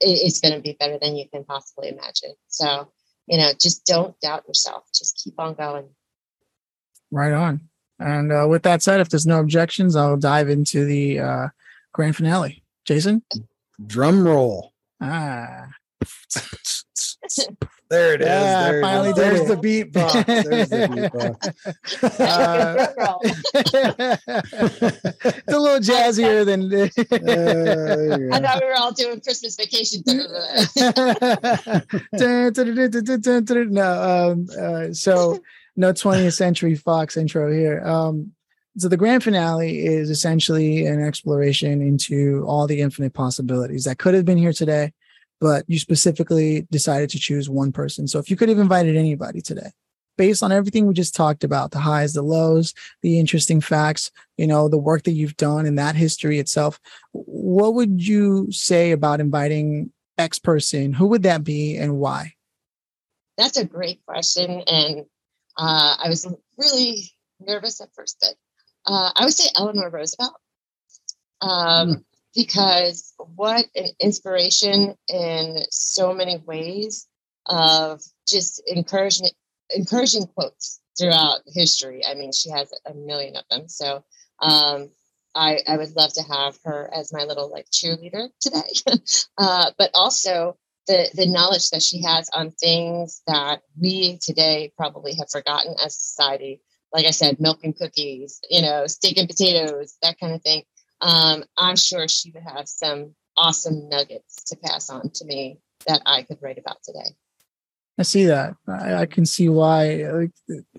it's 0.00 0.40
going 0.40 0.54
to 0.54 0.60
be 0.60 0.76
better 0.78 0.98
than 1.00 1.16
you 1.16 1.28
can 1.28 1.44
possibly 1.44 1.88
imagine. 1.88 2.34
So, 2.48 2.90
you 3.26 3.38
know, 3.38 3.50
just 3.60 3.84
don't 3.84 4.18
doubt 4.20 4.46
yourself. 4.46 4.84
Just 4.94 5.20
keep 5.22 5.34
on 5.38 5.54
going. 5.54 5.86
Right 7.10 7.32
on. 7.32 7.68
And 7.98 8.32
uh, 8.32 8.46
with 8.48 8.62
that 8.64 8.82
said, 8.82 9.00
if 9.00 9.08
there's 9.10 9.26
no 9.26 9.40
objections, 9.40 9.94
I'll 9.94 10.16
dive 10.16 10.48
into 10.48 10.84
the 10.84 11.20
uh, 11.20 11.48
grand 11.92 12.16
finale. 12.16 12.62
Jason? 12.84 13.22
Drum 13.86 14.24
roll. 14.24 14.72
Ah. 15.00 15.68
There 17.92 18.14
it 18.14 18.22
is. 18.22 18.26
Yeah, 18.26 18.70
there 18.70 18.80
finally 18.80 19.10
it 19.10 19.18
is. 19.18 19.22
There's 19.22 19.48
the 19.48 19.56
beat 19.58 19.92
box. 19.92 20.14
There's 20.24 20.70
the 20.70 20.88
beat 20.88 21.12
box. 21.12 22.18
Uh, 22.18 22.86
it's 25.36 25.52
a 25.52 25.58
little 25.58 25.78
jazzier 25.78 26.46
than. 26.46 26.72
Uh, 27.12 28.34
I 28.34 28.40
thought 28.40 28.60
we 28.62 28.66
were 28.66 28.74
all 28.78 28.92
doing 28.92 29.20
Christmas 29.20 29.56
vacation. 29.56 30.02
no, 33.70 34.32
um, 34.32 34.46
uh, 34.58 34.92
so 34.94 35.38
no 35.76 35.92
20th 35.92 36.32
Century 36.32 36.74
Fox 36.74 37.18
intro 37.18 37.52
here. 37.52 37.84
Um, 37.84 38.32
so 38.78 38.88
the 38.88 38.96
grand 38.96 39.22
finale 39.22 39.84
is 39.84 40.08
essentially 40.08 40.86
an 40.86 41.02
exploration 41.02 41.82
into 41.82 42.44
all 42.46 42.66
the 42.66 42.80
infinite 42.80 43.12
possibilities 43.12 43.84
that 43.84 43.98
could 43.98 44.14
have 44.14 44.24
been 44.24 44.38
here 44.38 44.54
today, 44.54 44.92
but 45.42 45.64
you 45.66 45.76
specifically 45.80 46.68
decided 46.70 47.10
to 47.10 47.18
choose 47.18 47.50
one 47.50 47.72
person. 47.72 48.06
So 48.06 48.20
if 48.20 48.30
you 48.30 48.36
could 48.36 48.48
have 48.48 48.60
invited 48.60 48.96
anybody 48.96 49.40
today, 49.40 49.72
based 50.16 50.40
on 50.40 50.52
everything 50.52 50.86
we 50.86 50.94
just 50.94 51.16
talked 51.16 51.42
about, 51.42 51.72
the 51.72 51.80
highs, 51.80 52.12
the 52.12 52.22
lows, 52.22 52.72
the 53.02 53.18
interesting 53.18 53.60
facts, 53.60 54.12
you 54.36 54.46
know, 54.46 54.68
the 54.68 54.78
work 54.78 55.02
that 55.02 55.14
you've 55.14 55.36
done 55.36 55.66
in 55.66 55.74
that 55.74 55.96
history 55.96 56.38
itself, 56.38 56.78
what 57.10 57.74
would 57.74 58.06
you 58.06 58.52
say 58.52 58.92
about 58.92 59.18
inviting 59.18 59.90
X 60.16 60.38
person? 60.38 60.92
Who 60.92 61.08
would 61.08 61.24
that 61.24 61.42
be 61.42 61.76
and 61.76 61.98
why? 61.98 62.34
That's 63.36 63.58
a 63.58 63.64
great 63.64 64.00
question. 64.06 64.62
And 64.68 65.06
uh, 65.58 65.96
I 66.04 66.08
was 66.08 66.24
really 66.56 67.10
nervous 67.40 67.80
at 67.80 67.92
first, 67.94 68.18
but 68.20 68.36
uh, 68.86 69.10
I 69.16 69.24
would 69.24 69.34
say 69.34 69.50
Eleanor 69.56 69.90
Roosevelt. 69.90 70.34
Um, 71.40 72.04
Because 72.34 73.12
what 73.18 73.66
an 73.74 73.90
inspiration 74.00 74.94
in 75.08 75.64
so 75.70 76.14
many 76.14 76.38
ways 76.38 77.06
of 77.46 78.00
just 78.26 78.62
encouragement, 78.70 79.34
encouraging 79.70 80.26
quotes 80.26 80.80
throughout 80.98 81.40
history. 81.46 82.02
I 82.06 82.14
mean, 82.14 82.32
she 82.32 82.50
has 82.50 82.72
a 82.86 82.94
million 82.94 83.36
of 83.36 83.44
them. 83.50 83.68
So 83.68 84.04
um, 84.40 84.90
I, 85.34 85.58
I 85.66 85.76
would 85.76 85.94
love 85.96 86.12
to 86.14 86.22
have 86.22 86.58
her 86.64 86.90
as 86.94 87.12
my 87.12 87.24
little 87.24 87.50
like 87.50 87.66
cheerleader 87.70 88.28
today. 88.40 89.00
uh, 89.38 89.70
but 89.78 89.90
also 89.94 90.56
the 90.86 91.08
the 91.14 91.26
knowledge 91.26 91.70
that 91.70 91.82
she 91.82 92.02
has 92.02 92.28
on 92.34 92.50
things 92.50 93.22
that 93.26 93.62
we 93.80 94.18
today 94.18 94.72
probably 94.76 95.14
have 95.14 95.30
forgotten 95.30 95.74
as 95.84 95.96
society. 95.96 96.60
Like 96.92 97.06
I 97.06 97.10
said, 97.10 97.40
milk 97.40 97.60
and 97.64 97.74
cookies, 97.74 98.40
you 98.50 98.60
know, 98.60 98.86
steak 98.86 99.16
and 99.16 99.28
potatoes, 99.28 99.96
that 100.02 100.18
kind 100.20 100.34
of 100.34 100.42
thing. 100.42 100.64
Um, 101.02 101.44
I'm 101.56 101.76
sure 101.76 102.08
she 102.08 102.30
would 102.30 102.44
have 102.44 102.68
some 102.68 103.14
awesome 103.36 103.88
nuggets 103.88 104.44
to 104.44 104.56
pass 104.56 104.88
on 104.88 105.10
to 105.10 105.24
me 105.24 105.58
that 105.86 106.00
I 106.06 106.22
could 106.22 106.38
write 106.40 106.58
about 106.58 106.82
today. 106.82 107.16
I 107.98 108.04
see 108.04 108.24
that. 108.24 108.54
I, 108.68 108.94
I 108.94 109.06
can 109.06 109.26
see 109.26 109.48
why. 109.48 110.28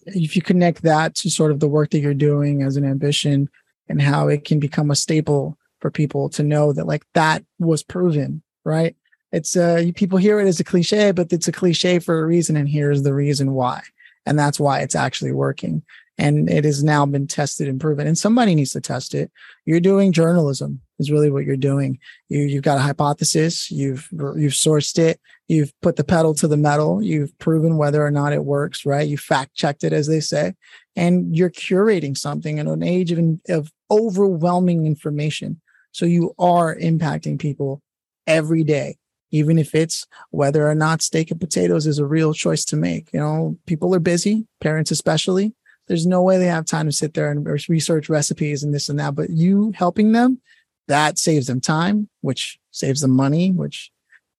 If 0.05 0.35
you 0.35 0.41
connect 0.41 0.81
that 0.83 1.13
to 1.15 1.29
sort 1.29 1.51
of 1.51 1.59
the 1.59 1.67
work 1.67 1.91
that 1.91 1.99
you're 1.99 2.13
doing 2.13 2.63
as 2.63 2.75
an 2.77 2.85
ambition 2.85 3.49
and 3.87 4.01
how 4.01 4.29
it 4.29 4.45
can 4.45 4.59
become 4.59 4.89
a 4.89 4.95
staple 4.95 5.57
for 5.79 5.91
people 5.91 6.29
to 6.29 6.43
know 6.43 6.73
that 6.73 6.87
like 6.87 7.05
that 7.13 7.43
was 7.59 7.83
proven, 7.83 8.41
right? 8.63 8.95
It's 9.31 9.57
uh 9.57 9.91
people 9.95 10.17
hear 10.17 10.39
it 10.39 10.47
as 10.47 10.59
a 10.59 10.63
cliche, 10.63 11.11
but 11.11 11.33
it's 11.33 11.47
a 11.47 11.51
cliche 11.51 11.99
for 11.99 12.19
a 12.19 12.25
reason, 12.25 12.55
and 12.55 12.69
here's 12.69 13.03
the 13.03 13.13
reason 13.13 13.53
why, 13.53 13.81
and 14.25 14.39
that's 14.39 14.59
why 14.59 14.79
it's 14.79 14.95
actually 14.95 15.33
working. 15.33 15.83
And 16.17 16.49
it 16.49 16.63
has 16.63 16.83
now 16.83 17.05
been 17.05 17.25
tested 17.25 17.67
and 17.67 17.81
proven. 17.81 18.05
And 18.05 18.17
somebody 18.17 18.53
needs 18.53 18.71
to 18.73 18.81
test 18.81 19.15
it. 19.15 19.31
You're 19.65 19.79
doing 19.79 20.11
journalism 20.11 20.81
is 20.99 21.11
really 21.11 21.31
what 21.31 21.43
you're 21.43 21.57
doing. 21.57 21.97
You 22.29 22.41
you've 22.41 22.63
got 22.63 22.77
a 22.77 22.81
hypothesis. 22.81 23.71
You've 23.71 24.07
you've 24.11 24.53
sourced 24.53 24.97
it. 24.99 25.19
You've 25.47 25.73
put 25.81 25.95
the 25.95 26.03
pedal 26.03 26.33
to 26.35 26.47
the 26.47 26.57
metal. 26.57 27.01
You've 27.01 27.37
proven 27.39 27.77
whether 27.77 28.05
or 28.05 28.11
not 28.11 28.33
it 28.33 28.45
works. 28.45 28.85
Right. 28.85 29.07
You 29.07 29.17
fact 29.17 29.55
checked 29.55 29.83
it, 29.83 29.93
as 29.93 30.07
they 30.07 30.19
say, 30.19 30.53
and 30.95 31.35
you're 31.35 31.49
curating 31.49 32.17
something 32.17 32.57
in 32.57 32.67
an 32.67 32.83
age 32.83 33.11
of 33.11 33.19
of 33.49 33.71
overwhelming 33.89 34.85
information. 34.85 35.61
So 35.91 36.05
you 36.05 36.33
are 36.39 36.75
impacting 36.75 37.39
people 37.39 37.81
every 38.25 38.63
day 38.63 38.97
even 39.33 39.57
if 39.57 39.73
it's 39.73 40.05
whether 40.29 40.69
or 40.69 40.75
not 40.75 41.01
steak 41.01 41.31
and 41.31 41.41
potatoes 41.41 41.87
is 41.87 41.97
a 41.97 42.05
real 42.05 42.35
choice 42.35 42.63
to 42.63 42.75
make. 42.75 43.11
You 43.11 43.19
know, 43.19 43.57
people 43.65 43.93
are 43.95 43.99
busy, 43.99 44.45
parents 44.61 44.91
especially. 44.91 45.55
There's 45.87 46.05
no 46.07 46.21
way 46.21 46.37
they 46.37 46.45
have 46.47 46.65
time 46.65 46.85
to 46.85 46.91
sit 46.91 47.13
there 47.13 47.29
and 47.29 47.45
research 47.67 48.07
recipes 48.09 48.63
and 48.63 48.73
this 48.73 48.89
and 48.89 48.99
that. 48.99 49.15
But 49.15 49.29
you 49.29 49.71
helping 49.75 50.11
them, 50.13 50.41
that 50.87 51.17
saves 51.17 51.47
them 51.47 51.61
time, 51.61 52.09
which 52.21 52.59
saves 52.71 53.01
them 53.01 53.11
money, 53.11 53.51
which 53.51 53.91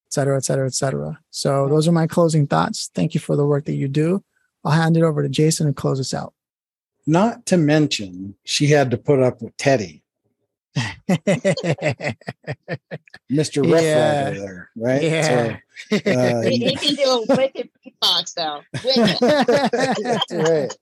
et 0.07 0.13
cetera, 0.13 0.37
et 0.37 0.45
cetera, 0.45 0.67
et 0.67 0.75
cetera. 0.75 1.19
So 1.31 1.69
those 1.69 1.87
are 1.89 1.93
my 1.93 2.07
closing 2.07 2.47
thoughts. 2.47 2.91
Thank 2.95 3.15
you 3.15 3.21
for 3.21 3.37
the 3.37 3.47
work 3.47 3.65
that 3.67 3.75
you 3.75 3.89
do. 3.89 4.23
I'll 4.65 4.73
hand 4.73 4.97
it 4.97 5.03
over 5.03 5.23
to 5.23 5.29
Jason 5.29 5.67
and 5.67 5.77
close 5.77 6.01
us 6.01 6.15
out. 6.15 6.33
Not 7.07 7.45
to 7.47 7.57
mention, 7.59 8.35
she 8.45 8.67
had 8.69 8.91
to 8.93 8.97
put 8.97 9.21
up 9.21 9.43
with 9.43 9.55
Teddy, 9.59 10.03
Mr. 13.31 13.71
Rough 13.71 13.83
Yeah. 13.83 14.25
Rider 14.25 14.41
there, 14.41 14.71
right? 14.77 15.03
Yeah. 15.03 15.57
So, 15.91 15.97
uh, 15.97 16.41
He, 16.49 16.59
he 16.59 16.77
can 16.77 16.95
do 16.95 17.03
a 17.03 17.37
wicked 17.37 17.69
beatbox 17.85 18.35
though. 18.35 18.63
Wicked. 18.85 19.19
that's 20.03 20.33
right. 20.33 20.75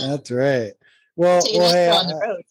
That's 0.00 0.30
right. 0.30 0.72
Well, 1.16 1.38
an 1.38 1.52
well 1.54 1.72
hey, 1.72 1.88
extra 1.88 1.96
on 1.96 2.06
the 2.06 2.26
road. 2.26 2.42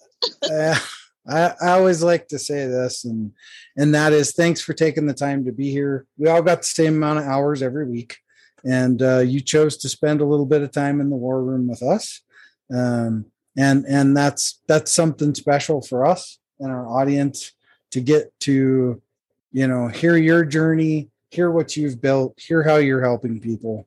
uh, 0.52 0.80
I, 1.28 1.54
I 1.62 1.72
always 1.72 2.02
like 2.02 2.28
to 2.30 2.40
say 2.40 2.68
this, 2.68 3.06
and 3.06 3.34
and 3.76 3.94
that 3.94 4.14
is 4.14 4.32
thanks 4.32 4.62
for 4.62 4.74
taking 4.74 5.08
the 5.08 5.14
time 5.14 5.46
to 5.46 5.52
be 5.52 5.72
here. 5.72 6.06
We 6.18 6.30
all 6.30 6.42
got 6.42 6.60
the 6.60 6.68
same 6.68 6.96
amount 6.96 7.20
of 7.20 7.26
hours 7.26 7.62
every 7.62 7.86
week, 7.86 8.18
and 8.64 9.02
uh, 9.02 9.20
you 9.20 9.42
chose 9.42 9.78
to 9.78 9.90
spend 9.90 10.22
a 10.22 10.26
little 10.26 10.46
bit 10.46 10.62
of 10.62 10.72
time 10.72 11.02
in 11.02 11.10
the 11.10 11.16
war 11.16 11.44
room 11.44 11.68
with 11.68 11.84
us, 11.84 12.22
um, 12.74 13.26
and 13.58 13.86
and 13.86 14.16
that's 14.16 14.62
that's 14.68 14.94
something 14.94 15.36
special 15.36 15.82
for 15.82 16.06
us 16.06 16.40
and 16.60 16.72
our 16.72 16.88
audience 16.88 17.54
to 17.92 18.02
get 18.02 18.38
to, 18.42 19.02
you 19.52 19.68
know, 19.68 19.88
hear 19.88 20.18
your 20.18 20.44
journey, 20.44 21.10
hear 21.30 21.52
what 21.52 21.76
you've 21.78 22.02
built, 22.02 22.40
hear 22.40 22.64
how 22.64 22.78
you're 22.78 23.04
helping 23.04 23.40
people, 23.40 23.86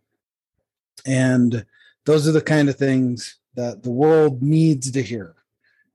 and 1.06 1.64
those 2.10 2.26
are 2.26 2.32
the 2.32 2.40
kind 2.40 2.68
of 2.68 2.76
things 2.76 3.38
that 3.54 3.84
the 3.84 3.90
world 3.90 4.42
needs 4.42 4.90
to 4.90 5.00
hear. 5.00 5.36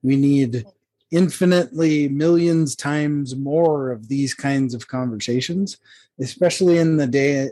We 0.01 0.15
need 0.15 0.65
infinitely 1.11 2.07
millions 2.07 2.73
times 2.73 3.35
more 3.35 3.91
of 3.91 4.07
these 4.07 4.33
kinds 4.33 4.73
of 4.73 4.87
conversations, 4.87 5.77
especially 6.19 6.77
in 6.77 6.95
the 6.95 7.07
day 7.07 7.49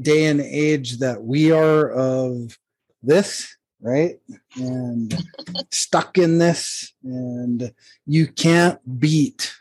day 0.00 0.26
and 0.26 0.40
age 0.40 0.98
that 0.98 1.22
we 1.22 1.52
are 1.52 1.90
of 1.90 2.58
this, 3.02 3.56
right? 3.80 4.18
And 4.56 5.14
stuck 5.70 6.16
in 6.18 6.38
this 6.38 6.92
and 7.02 7.72
you 8.06 8.28
can't 8.28 8.78
beat 8.98 9.54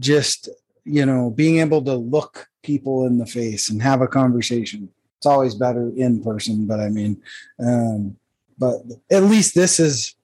just, 0.00 0.48
you 0.84 1.06
know, 1.06 1.30
being 1.30 1.58
able 1.58 1.82
to 1.82 1.94
look 1.94 2.48
people 2.62 3.06
in 3.06 3.18
the 3.18 3.26
face 3.26 3.70
and 3.70 3.82
have 3.82 4.00
a 4.00 4.08
conversation. 4.08 4.88
It's 5.22 5.26
always 5.28 5.54
better 5.54 5.92
in 5.96 6.20
person, 6.20 6.66
but 6.66 6.80
I 6.80 6.88
mean, 6.88 7.22
um, 7.64 8.16
but 8.58 8.78
at 9.08 9.22
least 9.22 9.54
this 9.54 9.78
is 9.78 10.16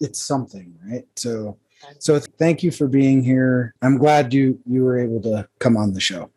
it's 0.00 0.18
something, 0.18 0.74
right? 0.86 1.06
So 1.16 1.58
so 1.98 2.18
thank 2.18 2.62
you 2.62 2.70
for 2.70 2.88
being 2.88 3.22
here. 3.22 3.74
I'm 3.82 3.98
glad 3.98 4.32
you 4.32 4.58
you 4.64 4.84
were 4.84 4.98
able 4.98 5.20
to 5.20 5.46
come 5.58 5.76
on 5.76 5.92
the 5.92 6.00
show. 6.00 6.30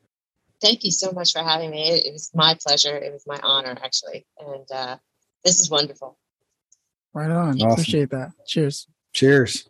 Thank 0.62 0.84
you 0.84 0.92
so 0.92 1.14
much 1.14 1.32
for 1.32 1.40
having 1.40 1.72
me. 1.72 1.90
It, 1.90 2.08
it 2.08 2.12
was 2.12 2.30
my 2.36 2.58
pleasure. 2.62 2.98
It 2.98 3.14
was 3.14 3.24
my 3.26 3.40
honor, 3.44 3.78
actually. 3.82 4.26
And 4.40 4.70
uh, 4.74 4.98
this 5.46 5.62
is 5.62 5.70
wonderful. 5.70 6.18
right 7.14 7.32
on. 7.32 7.56
Awesome. 7.62 7.72
Appreciate 7.72 8.10
that. 8.10 8.32
Cheers. 8.46 8.88
Cheers. 9.14 9.70